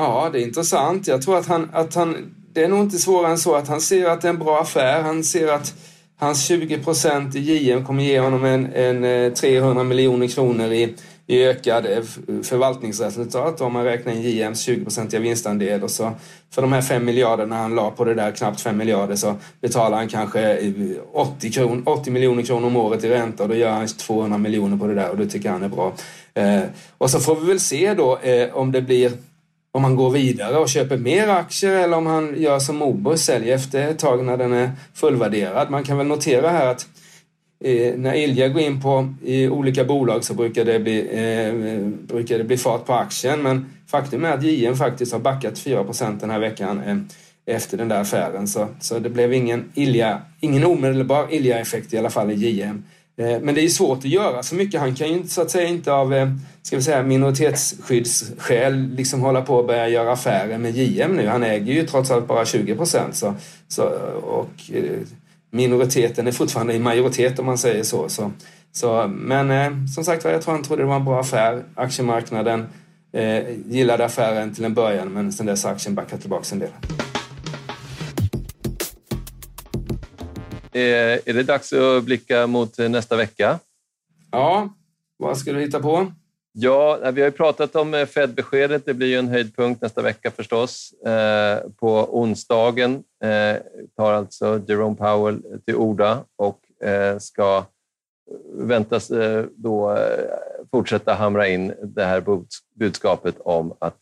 ja, 0.00 0.30
det 0.32 0.40
är 0.40 0.42
intressant. 0.42 1.06
Jag 1.06 1.22
tror 1.22 1.38
att 1.38 1.46
han, 1.46 1.70
att 1.72 1.94
han, 1.94 2.34
det 2.52 2.64
är 2.64 2.68
nog 2.68 2.80
inte 2.80 2.98
svårare 2.98 3.30
än 3.30 3.38
så 3.38 3.54
att 3.54 3.68
han 3.68 3.80
ser 3.80 4.06
att 4.06 4.20
det 4.20 4.28
är 4.28 4.32
en 4.32 4.38
bra 4.38 4.60
affär. 4.60 5.02
Han 5.02 5.24
ser 5.24 5.48
att 5.48 5.74
Hans 6.20 6.46
20 6.46 6.78
procent 6.78 7.34
i 7.34 7.38
JM 7.38 7.84
kommer 7.84 8.02
ge 8.02 8.20
honom 8.20 8.44
en, 8.44 8.72
en 8.74 9.04
eh, 9.04 9.32
300 9.32 9.84
miljoner 9.84 10.28
kronor 10.28 10.72
i, 10.72 10.94
i 11.26 11.44
ökad 11.44 11.86
eh, 11.86 12.02
förvaltningsresultat 12.42 13.60
om 13.60 13.72
man 13.72 13.84
räknar 13.84 14.12
in 14.12 14.22
JMs 14.22 14.68
20-procentiga 14.68 15.20
vinstandel 15.20 15.82
och 15.82 15.90
så 15.90 16.12
för 16.50 16.62
de 16.62 16.72
här 16.72 16.82
5 16.82 17.04
miljarderna 17.04 17.56
han 17.56 17.74
la 17.74 17.90
på 17.90 18.04
det 18.04 18.14
där, 18.14 18.32
knappt 18.32 18.60
5 18.60 18.76
miljarder, 18.76 19.16
så 19.16 19.34
betalar 19.60 19.96
han 19.96 20.08
kanske 20.08 20.56
eh, 20.56 20.72
80, 21.12 21.52
kron, 21.52 21.82
80 21.86 22.10
miljoner 22.10 22.42
kronor 22.42 22.66
om 22.66 22.76
året 22.76 23.04
i 23.04 23.08
ränta 23.08 23.42
och 23.42 23.48
då 23.48 23.54
gör 23.54 23.70
han 23.70 23.86
200 23.88 24.38
miljoner 24.38 24.76
på 24.76 24.86
det 24.86 24.94
där 24.94 25.10
och 25.10 25.16
det 25.16 25.26
tycker 25.26 25.50
han 25.50 25.62
är 25.62 25.68
bra. 25.68 25.92
Eh, 26.34 26.62
och 26.98 27.10
så 27.10 27.20
får 27.20 27.36
vi 27.36 27.46
väl 27.46 27.60
se 27.60 27.94
då 27.94 28.18
eh, 28.18 28.54
om 28.54 28.72
det 28.72 28.82
blir 28.82 29.12
om 29.72 29.84
han 29.84 29.96
går 29.96 30.10
vidare 30.10 30.58
och 30.58 30.68
köper 30.68 30.96
mer 30.96 31.28
aktier 31.28 31.72
eller 31.72 31.96
om 31.96 32.06
han 32.06 32.34
gör 32.36 32.58
som 32.58 32.76
Mobo, 32.76 33.16
säljer 33.16 33.54
efter 33.54 33.88
ett 33.88 33.98
tag 33.98 34.24
när 34.24 34.36
den 34.36 34.52
är 34.52 34.70
fullvärderad. 34.94 35.70
Man 35.70 35.84
kan 35.84 35.98
väl 35.98 36.06
notera 36.06 36.48
här 36.48 36.66
att 36.66 36.88
eh, 37.64 37.94
när 37.96 38.14
Ilja 38.14 38.48
går 38.48 38.62
in 38.62 38.82
på 38.82 39.14
i 39.22 39.48
olika 39.48 39.84
bolag 39.84 40.24
så 40.24 40.34
brukar 40.34 40.64
det, 40.64 40.80
bli, 40.80 40.98
eh, 41.00 41.88
brukar 42.06 42.38
det 42.38 42.44
bli 42.44 42.56
fart 42.56 42.86
på 42.86 42.94
aktien. 42.94 43.42
Men 43.42 43.66
faktum 43.86 44.24
är 44.24 44.32
att 44.32 44.42
JM 44.42 44.76
faktiskt 44.76 45.12
har 45.12 45.20
backat 45.20 45.54
4% 45.54 46.20
den 46.20 46.30
här 46.30 46.38
veckan 46.38 46.80
eh, 46.80 46.96
efter 47.56 47.78
den 47.78 47.88
där 47.88 48.00
affären. 48.00 48.48
Så, 48.48 48.68
så 48.80 48.98
det 48.98 49.10
blev 49.10 49.32
ingen, 49.32 49.72
Ilja, 49.74 50.22
ingen 50.40 50.64
omedelbar 50.64 51.26
Ilja-effekt 51.30 51.94
i 51.94 51.98
alla 51.98 52.10
fall 52.10 52.30
i 52.30 52.34
JM. 52.34 52.84
Eh, 53.20 53.40
men 53.40 53.54
det 53.54 53.64
är 53.64 53.68
svårt 53.68 53.98
att 53.98 54.04
göra 54.04 54.42
så 54.42 54.54
mycket. 54.54 54.80
Han 54.80 54.94
kan 54.94 55.08
ju 55.12 55.26
så 55.26 55.42
att 55.42 55.50
säga 55.50 55.68
inte 55.68 55.92
av 55.92 56.14
eh, 56.14 56.28
ska 56.62 56.76
vi 56.76 56.82
säga, 56.82 57.02
minoritetsskyddsskäl 57.02 58.88
liksom 58.94 59.20
hålla 59.20 59.42
på 59.42 59.54
och 59.56 59.66
börja 59.66 59.88
göra 59.88 60.12
affärer 60.12 60.58
med 60.58 60.76
JM 60.76 61.16
nu. 61.16 61.26
Han 61.26 61.42
äger 61.42 61.72
ju 61.72 61.86
trots 61.86 62.10
allt 62.10 62.26
bara 62.26 62.44
20 62.44 62.76
procent. 62.76 63.16
Så, 63.16 63.34
så, 63.68 63.82
och 64.22 64.50
eh, 64.72 64.98
minoriteten 65.50 66.26
är 66.26 66.32
fortfarande 66.32 66.74
i 66.74 66.78
majoritet 66.78 67.38
om 67.38 67.46
man 67.46 67.58
säger 67.58 67.82
så. 67.82 68.08
så, 68.08 68.32
så 68.72 69.06
men 69.08 69.88
som 69.88 70.04
sagt 70.04 70.24
jag 70.24 70.42
tror 70.42 70.54
han 70.54 70.62
trodde 70.62 70.82
det 70.82 70.86
var 70.86 70.96
en 70.96 71.04
bra 71.04 71.20
affär. 71.20 71.64
Aktiemarknaden 71.74 72.66
eh, 73.12 73.42
gillade 73.66 74.04
affären 74.04 74.54
till 74.54 74.64
en 74.64 74.74
början 74.74 75.12
men 75.12 75.32
sen 75.32 75.46
dess 75.46 75.64
har 75.64 75.70
aktien 75.70 75.94
backat 75.94 76.20
tillbaka 76.20 76.44
en 76.52 76.58
del. 76.58 76.70
Är, 80.72 81.20
är 81.28 81.34
det 81.34 81.42
dags 81.42 81.72
att 81.72 82.04
blicka 82.04 82.46
mot 82.46 82.78
nästa 82.78 83.16
vecka? 83.16 83.58
Ja, 84.30 84.68
vad 85.16 85.38
ska 85.38 85.52
du 85.52 85.60
hitta 85.60 85.80
på? 85.80 86.12
Ja, 86.52 87.10
vi 87.12 87.20
har 87.20 87.28
ju 87.28 87.32
pratat 87.32 87.76
om 87.76 87.94
eh, 87.94 88.06
Fed-beskedet. 88.06 88.86
Det 88.86 88.94
blir 88.94 89.06
ju 89.06 89.18
en 89.18 89.28
höjdpunkt 89.28 89.82
nästa 89.82 90.02
vecka 90.02 90.30
förstås. 90.30 90.92
Eh, 90.92 91.70
på 91.70 92.20
onsdagen 92.20 93.04
eh, 93.24 93.56
tar 93.96 94.12
alltså 94.12 94.62
Jerome 94.68 94.96
Powell 94.96 95.42
till 95.64 95.74
orda 95.74 96.24
och 96.36 96.60
ska 97.18 97.64
väntas 98.52 99.12
då 99.54 99.98
fortsätta 100.70 101.14
hamra 101.14 101.48
in 101.48 101.74
det 101.82 102.04
här 102.04 102.24
budskapet 102.74 103.34
om 103.40 103.74
att 103.78 103.98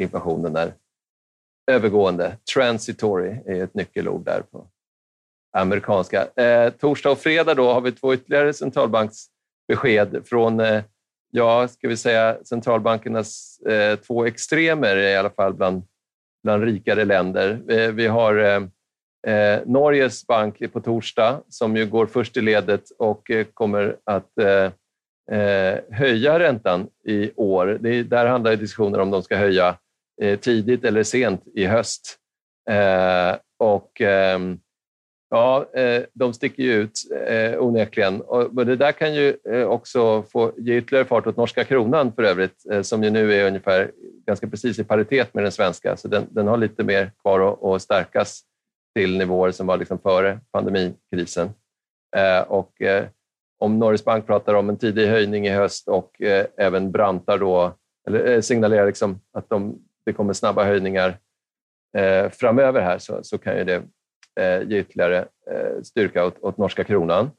inflationen 0.00 0.56
är 0.56 0.74
övergående. 1.70 2.36
Transitory 2.54 3.36
är 3.46 3.64
ett 3.64 3.74
nyckelord 3.74 4.24
där 4.24 4.42
på 4.50 4.66
amerikanska. 5.52 6.28
Eh, 6.36 6.70
torsdag 6.70 7.10
och 7.10 7.18
fredag 7.18 7.54
då 7.54 7.72
har 7.72 7.80
vi 7.80 7.92
två 7.92 8.14
ytterligare 8.14 8.52
centralbanksbesked 8.52 10.22
från, 10.24 10.60
eh, 10.60 10.82
ja, 11.30 11.68
ska 11.68 11.88
vi 11.88 11.96
säga 11.96 12.36
centralbankernas 12.44 13.60
eh, 13.60 13.96
två 13.96 14.26
extremer 14.26 14.96
i 14.96 15.16
alla 15.16 15.30
fall 15.30 15.54
bland, 15.54 15.82
bland 16.42 16.64
rikare 16.64 17.04
länder. 17.04 17.62
Eh, 17.68 17.92
vi 17.92 18.06
har 18.06 18.36
eh, 18.36 18.62
eh 19.34 19.60
Norges 19.66 20.26
bank 20.26 20.72
på 20.72 20.80
torsdag 20.80 21.42
som 21.48 21.76
ju 21.76 21.86
går 21.86 22.06
först 22.06 22.36
i 22.36 22.40
ledet 22.40 22.84
och 22.98 23.30
eh, 23.30 23.46
kommer 23.54 23.96
att 24.04 24.38
eh, 24.38 24.70
höja 25.90 26.38
räntan 26.38 26.88
i 27.04 27.30
år. 27.36 27.78
Det, 27.80 28.02
där 28.02 28.26
handlar 28.26 28.56
diskussioner 28.56 28.98
om 28.98 29.10
de 29.10 29.22
ska 29.22 29.36
höja 29.36 29.76
tidigt 30.40 30.84
eller 30.84 31.02
sent 31.02 31.42
i 31.54 31.66
höst. 31.66 32.18
och 33.58 34.00
ehm, 34.00 34.58
Ja, 35.32 35.66
eh, 35.74 36.02
de 36.12 36.32
sticker 36.32 36.62
ju 36.62 36.72
ut 36.72 36.92
eh, 37.26 37.62
onekligen. 37.62 38.22
Men 38.50 38.66
det 38.66 38.76
där 38.76 38.92
kan 38.92 39.14
ju 39.14 39.36
eh, 39.50 39.62
också 39.62 40.22
få 40.22 40.52
ge 40.56 40.76
ytterligare 40.76 41.04
fart 41.04 41.26
åt 41.26 41.36
norska 41.36 41.64
kronan 41.64 42.12
för 42.12 42.22
övrigt, 42.22 42.64
som 42.82 43.04
ju 43.04 43.10
nu 43.10 43.34
är 43.34 43.46
ungefär 43.46 43.90
ganska 44.26 44.46
precis 44.46 44.78
i 44.78 44.84
paritet 44.84 45.34
med 45.34 45.44
den 45.44 45.52
svenska. 45.52 45.96
Så 45.96 46.08
den, 46.08 46.26
den 46.30 46.46
har 46.46 46.56
lite 46.56 46.84
mer 46.84 47.12
kvar 47.22 47.52
att, 47.52 47.64
att 47.64 47.82
stärkas 47.82 48.42
till 48.94 49.18
nivåer 49.18 49.50
som 49.50 49.66
var 49.66 49.76
liksom 49.76 49.98
före 49.98 50.40
pandemikrisen. 50.52 51.50
Och 52.46 52.82
om 53.58 53.78
Norges 53.78 54.04
Bank 54.04 54.26
pratar 54.26 54.54
om 54.54 54.68
en 54.68 54.76
tidig 54.76 55.06
höjning 55.06 55.46
i 55.46 55.50
höst 55.50 55.88
och 55.88 56.20
även 56.56 56.90
brantar 56.92 57.38
då, 57.38 57.72
eller 58.06 58.40
signalerar 58.40 58.86
liksom 58.86 59.20
att 59.32 59.48
de, 59.48 59.78
det 60.04 60.12
kommer 60.12 60.32
snabba 60.32 60.64
höjningar 60.64 61.18
framöver 62.30 62.80
här 62.80 62.98
så, 62.98 63.18
så 63.22 63.38
kan 63.38 63.56
ju 63.56 63.64
det 63.64 63.82
eh, 64.40 64.62
ge 64.68 64.78
ytterligare 64.78 65.18
eh, 65.50 65.82
styrka 65.82 66.26
åt, 66.26 66.36
åt 66.40 66.58
norska 66.58 66.84
kronan. 66.84 67.30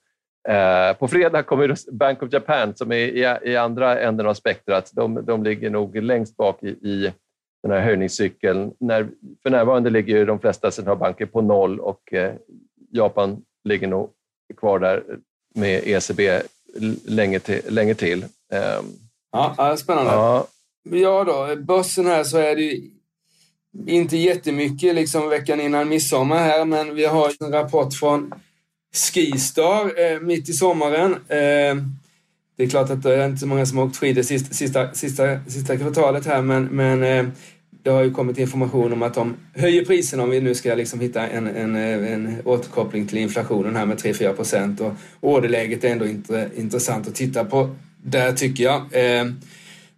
Eh, 0.50 0.98
på 0.98 1.08
fredag 1.08 1.44
kommer 1.44 1.92
Bank 1.92 2.24
of 2.24 2.34
Japan 2.34 2.76
som 2.76 2.92
är 2.92 2.96
i, 2.96 3.52
i 3.52 3.58
andra 3.58 4.00
änden 4.00 4.28
av 4.28 4.34
spektrat. 4.34 4.92
De, 4.94 5.26
de 5.26 5.44
ligger 5.44 5.70
nog 5.70 5.96
längst 5.96 6.38
bak 6.38 6.64
i, 6.64 6.68
i 6.68 7.14
den 7.64 7.72
här 7.72 7.80
höjningscykeln. 7.80 8.74
När, 8.80 9.08
för 9.44 9.50
närvarande 9.50 9.90
ligger 9.90 10.18
ju 10.18 10.26
de 10.26 10.40
flesta 10.40 10.72
centralbanker 10.72 11.26
på 11.26 11.42
noll 11.42 11.80
och 11.80 12.14
eh, 12.14 12.34
Japan 12.92 13.44
ligger 13.64 13.88
nog 13.88 14.10
kvar 14.58 14.80
där 14.80 15.04
med 15.56 15.82
ECB 15.86 16.42
länge 17.06 17.40
till. 17.40 17.62
Länge 17.70 17.96
till. 17.96 18.24
Um, 18.24 18.86
ja, 19.32 19.78
spännande. 19.78 20.12
Ja. 20.12 20.48
ja 20.84 21.24
då, 21.24 21.62
börsen 21.62 22.06
här 22.06 22.24
så 22.24 22.38
är 22.38 22.56
det 22.56 22.82
inte 23.88 24.18
jättemycket 24.18 24.96
liksom 24.96 25.30
veckan 25.30 25.62
innan 25.62 25.90
midsommar 25.90 26.38
här, 26.38 26.66
men 26.66 26.96
vi 26.96 27.06
har 27.06 27.32
en 27.40 27.52
rapport 27.52 27.94
från 27.94 28.34
Skistar 28.94 30.12
eh, 30.12 30.20
mitt 30.20 30.50
i 30.50 30.54
sommaren. 30.54 31.14
Eh, 31.14 31.84
det 32.58 32.64
är 32.64 32.70
klart 32.70 32.90
att 32.90 33.04
det 33.04 33.16
är 33.16 33.26
inte 33.26 33.40
så 33.40 33.48
många 33.48 33.66
som 33.66 33.78
har 33.78 33.86
åkt 33.86 33.98
skidor 33.98 34.22
sista, 34.22 34.54
sista, 34.54 34.94
sista, 34.94 35.46
sista 35.48 35.78
kvartalet 35.78 36.26
här, 36.26 36.42
men, 36.42 36.66
men 36.66 37.04
eh, 37.04 37.26
det 37.84 37.90
har 37.90 38.04
ju 38.04 38.12
kommit 38.12 38.38
information 38.38 38.94
om 38.94 39.04
att 39.04 39.14
de 39.14 39.36
höjer 39.54 39.86
priserna 39.86 40.24
om 40.24 40.30
vi 40.30 40.42
nu 40.42 40.56
ska 40.56 40.76
liksom 40.76 41.00
hitta 41.00 41.28
en, 41.28 41.48
en, 41.48 41.76
en 41.76 42.42
återkoppling 42.46 43.08
till 43.08 43.18
inflationen 43.18 43.76
här 43.76 43.86
med 43.86 43.98
3-4 43.98 44.34
procent. 44.34 44.82
Och 44.82 44.92
orderläget 45.20 45.84
är 45.84 45.90
ändå 45.90 46.06
intressant 46.56 47.08
att 47.08 47.16
titta 47.16 47.46
på 47.46 47.76
där 48.04 48.34
tycker 48.34 48.64
jag. 48.64 48.82
Eh, 48.92 49.26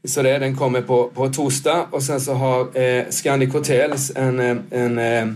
så 0.08 0.22
det, 0.22 0.40
den 0.40 0.56
kommer 0.56 0.82
på, 0.82 1.08
på 1.08 1.30
torsdag 1.30 1.88
och 1.92 2.04
sen 2.04 2.22
så 2.22 2.34
har 2.34 2.78
eh, 2.82 3.04
Scandic 3.10 3.54
Hotels 3.54 4.12
en, 4.16 4.40
eh, 4.40 4.58
en 4.72 4.98
eh, 4.98 5.28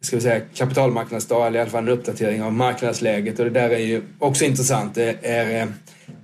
ska 0.00 0.16
vi 0.16 0.22
säga, 0.22 0.40
kapitalmarknadsdag, 0.54 1.46
eller 1.46 1.58
i 1.58 1.62
alla 1.62 1.70
fall 1.70 1.82
en 1.82 1.88
uppdatering 1.88 2.42
av 2.42 2.52
marknadsläget 2.52 3.38
och 3.38 3.44
det 3.44 3.50
där 3.50 3.70
är 3.70 3.78
ju 3.78 4.02
också 4.18 4.44
intressant. 4.44 4.94
Det 4.94 5.16
är, 5.22 5.62
eh, 5.62 5.68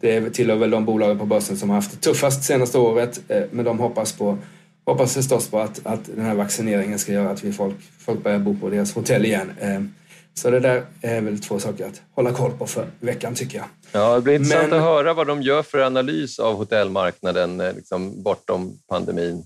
det 0.00 0.30
tillhör 0.30 0.56
väl 0.56 0.70
de 0.70 0.84
bolagen 0.84 1.18
på 1.18 1.26
börsen 1.26 1.56
som 1.56 1.70
har 1.70 1.76
haft 1.76 1.90
det 1.90 1.96
tuffast 1.96 2.44
senaste 2.44 2.78
året, 2.78 3.20
eh, 3.28 3.42
men 3.50 3.64
de 3.64 3.78
hoppas 3.78 4.12
på 4.12 4.38
hoppas 4.84 5.14
förstås 5.14 5.48
på 5.48 5.60
att, 5.60 5.80
att 5.86 6.04
den 6.16 6.24
här 6.24 6.34
vaccineringen 6.34 6.98
ska 6.98 7.12
göra 7.12 7.30
att 7.30 7.44
vi 7.44 7.52
folk, 7.52 7.76
folk 7.98 8.22
börjar 8.22 8.38
bo 8.38 8.56
på 8.56 8.70
deras 8.70 8.94
hotell 8.94 9.24
igen. 9.24 9.52
Eh, 9.60 9.82
Eh, 10.32 10.40
så 10.40 10.50
det 10.50 10.60
där 10.60 10.86
är 11.00 11.20
väl 11.20 11.40
två 11.40 11.58
saker 11.58 11.86
att 11.86 12.02
hålla 12.14 12.32
koll 12.32 12.52
på 12.58 12.66
för 12.66 12.86
veckan 13.00 13.34
tycker 13.34 13.58
jag. 13.58 13.66
Ja, 13.92 14.14
det 14.14 14.20
blir 14.20 14.34
intressant 14.34 14.70
Men, 14.70 14.78
att 14.78 14.84
höra 14.84 15.14
vad 15.14 15.26
de 15.26 15.42
gör 15.42 15.62
för 15.62 15.78
analys 15.78 16.38
av 16.38 16.54
hotellmarknaden 16.54 17.58
liksom, 17.58 18.22
bortom 18.22 18.78
pandemin. 18.88 19.44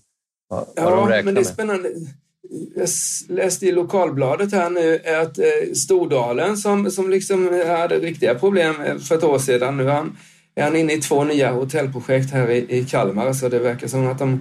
Vad, 0.49 0.67
ja, 0.77 0.91
vad 0.91 1.11
de 1.11 1.23
men 1.23 1.35
det 1.35 1.41
är 1.41 1.45
spännande. 1.45 1.91
Jag 2.77 2.89
läste 3.29 3.67
i 3.67 3.73
lokalbladet 3.73 4.53
här 4.53 4.71
nu 4.71 5.01
att 5.23 5.39
Stordalen 5.77 6.57
som, 6.57 6.91
som 6.91 7.11
liksom 7.11 7.63
hade 7.67 7.99
riktiga 7.99 8.35
problem 8.35 8.75
för 9.01 9.15
ett 9.15 9.25
år 9.25 9.39
sedan, 9.39 9.77
nu 9.77 9.89
han 9.89 10.17
är 10.57 10.65
han 10.65 10.77
inne 10.77 10.93
i 10.93 11.01
två 11.01 11.25
nya 11.25 11.53
hotellprojekt 11.53 12.31
här 12.31 12.51
i, 12.51 12.79
i 12.79 12.85
Kalmar 12.85 13.33
så 13.33 13.49
det 13.49 13.59
verkar 13.59 13.87
som 13.87 14.07
att 14.07 14.19
de, 14.19 14.41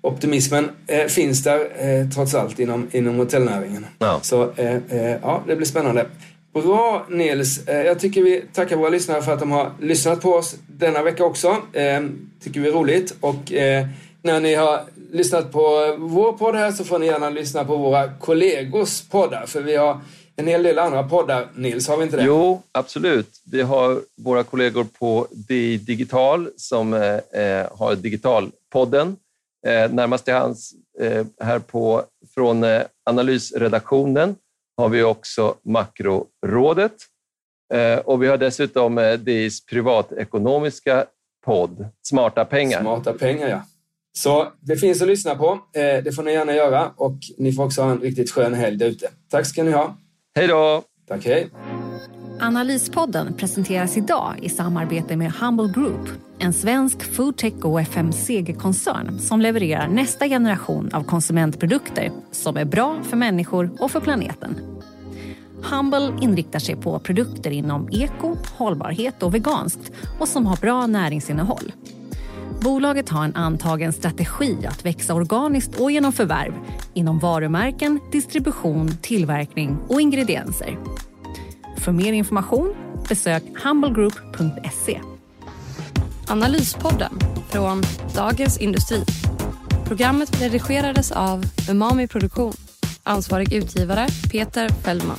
optimismen 0.00 0.70
eh, 0.86 1.06
finns 1.06 1.42
där 1.42 1.58
eh, 1.58 2.08
trots 2.08 2.34
allt 2.34 2.58
inom, 2.58 2.88
inom 2.92 3.16
hotellnäringen. 3.16 3.86
Ja. 3.98 4.18
Så 4.22 4.50
eh, 4.56 4.74
eh 4.74 5.16
ja, 5.22 5.42
det 5.46 5.56
blir 5.56 5.66
spännande. 5.66 6.06
Bra 6.52 7.06
Nils! 7.10 7.68
Eh, 7.68 7.82
jag 7.82 7.98
tycker 7.98 8.22
vi 8.22 8.44
tackar 8.52 8.76
våra 8.76 8.88
lyssnare 8.88 9.22
för 9.22 9.32
att 9.32 9.40
de 9.40 9.50
har 9.50 9.70
lyssnat 9.80 10.20
på 10.20 10.32
oss 10.32 10.56
denna 10.66 11.02
vecka 11.02 11.24
också. 11.24 11.56
Tycker 12.42 12.60
vi 12.60 12.68
är 12.68 12.72
roligt 12.72 13.14
och 13.20 13.52
när 14.22 14.40
ni 14.40 14.54
har 14.54 14.80
lyssnat 15.12 15.52
på 15.52 15.96
vår 15.98 16.32
podd 16.32 16.54
här 16.54 16.72
så 16.72 16.84
får 16.84 16.98
ni 16.98 17.06
gärna 17.06 17.30
lyssna 17.30 17.64
på 17.64 17.76
våra 17.76 18.08
kollegors 18.08 19.00
poddar 19.00 19.46
för 19.46 19.62
vi 19.62 19.76
har 19.76 20.00
en 20.40 20.46
hel 20.46 20.62
del 20.62 20.78
andra 20.78 21.02
poddar, 21.02 21.48
Nils, 21.54 21.88
har 21.88 21.96
vi 21.96 22.04
inte 22.04 22.16
det? 22.16 22.24
Jo, 22.24 22.62
absolut. 22.72 23.42
Vi 23.44 23.62
har 23.62 24.02
våra 24.16 24.42
kollegor 24.44 24.86
på 24.98 25.26
DI 25.30 25.76
Digital 25.76 26.48
som 26.56 26.94
eh, 26.94 27.42
eh, 27.42 27.66
har 27.78 27.94
Digitalpodden. 27.94 29.16
Eh, 29.66 29.92
närmast 29.92 30.24
till 30.24 30.34
hands 30.34 30.72
eh, 31.00 31.26
här 31.40 31.58
på, 31.58 32.02
från 32.34 32.64
eh, 32.64 32.82
analysredaktionen 33.04 34.36
har 34.76 34.88
vi 34.88 35.02
också 35.02 35.54
Makrorådet 35.62 36.92
eh, 37.74 37.98
och 37.98 38.22
vi 38.22 38.26
har 38.26 38.36
dessutom 38.36 38.98
eh, 38.98 39.12
DIs 39.12 39.66
privatekonomiska 39.66 41.04
podd 41.44 41.88
Smarta 42.02 42.44
pengar. 42.44 42.80
Smarta 42.80 43.12
pengar, 43.12 43.48
ja. 43.48 43.62
Så 44.12 44.52
det 44.60 44.76
finns 44.76 45.02
att 45.02 45.08
lyssna 45.08 45.34
på. 45.34 45.58
Det 45.72 46.14
får 46.16 46.22
ni 46.22 46.32
gärna 46.32 46.54
göra 46.54 46.92
och 46.96 47.16
ni 47.38 47.52
får 47.52 47.64
också 47.64 47.82
ha 47.82 47.90
en 47.90 48.00
riktigt 48.00 48.30
skön 48.30 48.54
helg 48.54 48.76
där 48.76 48.86
ute. 48.86 49.10
Tack 49.30 49.46
ska 49.46 49.62
ni 49.62 49.70
ha. 49.70 49.96
Hej 50.36 50.46
då! 50.46 50.82
Tack, 51.08 51.24
hej. 51.24 51.50
Analyspodden 52.40 53.34
presenteras 53.34 53.96
idag 53.96 54.34
i 54.42 54.48
samarbete 54.48 55.16
med 55.16 55.32
Humble 55.32 55.72
Group, 55.74 56.08
en 56.38 56.52
svensk 56.52 57.02
foodtech 57.02 57.64
och 57.64 57.80
FMCG-koncern 57.80 59.18
som 59.18 59.40
levererar 59.40 59.88
nästa 59.88 60.28
generation 60.28 60.90
av 60.92 61.04
konsumentprodukter 61.04 62.10
som 62.30 62.56
är 62.56 62.64
bra 62.64 63.02
för 63.02 63.16
människor 63.16 63.70
och 63.78 63.90
för 63.90 64.00
planeten. 64.00 64.56
Humble 65.62 66.12
inriktar 66.20 66.58
sig 66.58 66.76
på 66.76 66.98
produkter 66.98 67.50
inom 67.50 67.88
eko, 67.92 68.36
hållbarhet 68.56 69.22
och 69.22 69.34
veganskt 69.34 69.92
och 70.20 70.28
som 70.28 70.46
har 70.46 70.56
bra 70.56 70.86
näringsinnehåll. 70.86 71.72
Bolaget 72.60 73.08
har 73.08 73.24
en 73.24 73.36
antagen 73.36 73.92
strategi 73.92 74.66
att 74.66 74.86
växa 74.86 75.14
organiskt 75.14 75.80
och 75.80 75.90
genom 75.90 76.12
förvärv 76.12 76.54
inom 76.94 77.18
varumärken, 77.18 78.00
distribution, 78.12 78.90
tillverkning 79.02 79.78
och 79.88 80.00
ingredienser. 80.00 80.78
För 81.76 81.92
mer 81.92 82.12
information 82.12 82.74
besök 83.08 83.42
humblegroup.se. 83.64 85.00
Analyspodden 86.28 87.12
från 87.50 87.82
Dagens 88.14 88.58
Industri. 88.58 89.04
Programmet 89.86 90.42
redigerades 90.42 91.12
av 91.12 91.44
Umami 91.70 92.08
Produktion. 92.08 92.52
Ansvarig 93.02 93.52
utgivare 93.52 94.08
Peter 94.30 94.68
Fellman. 94.68 95.18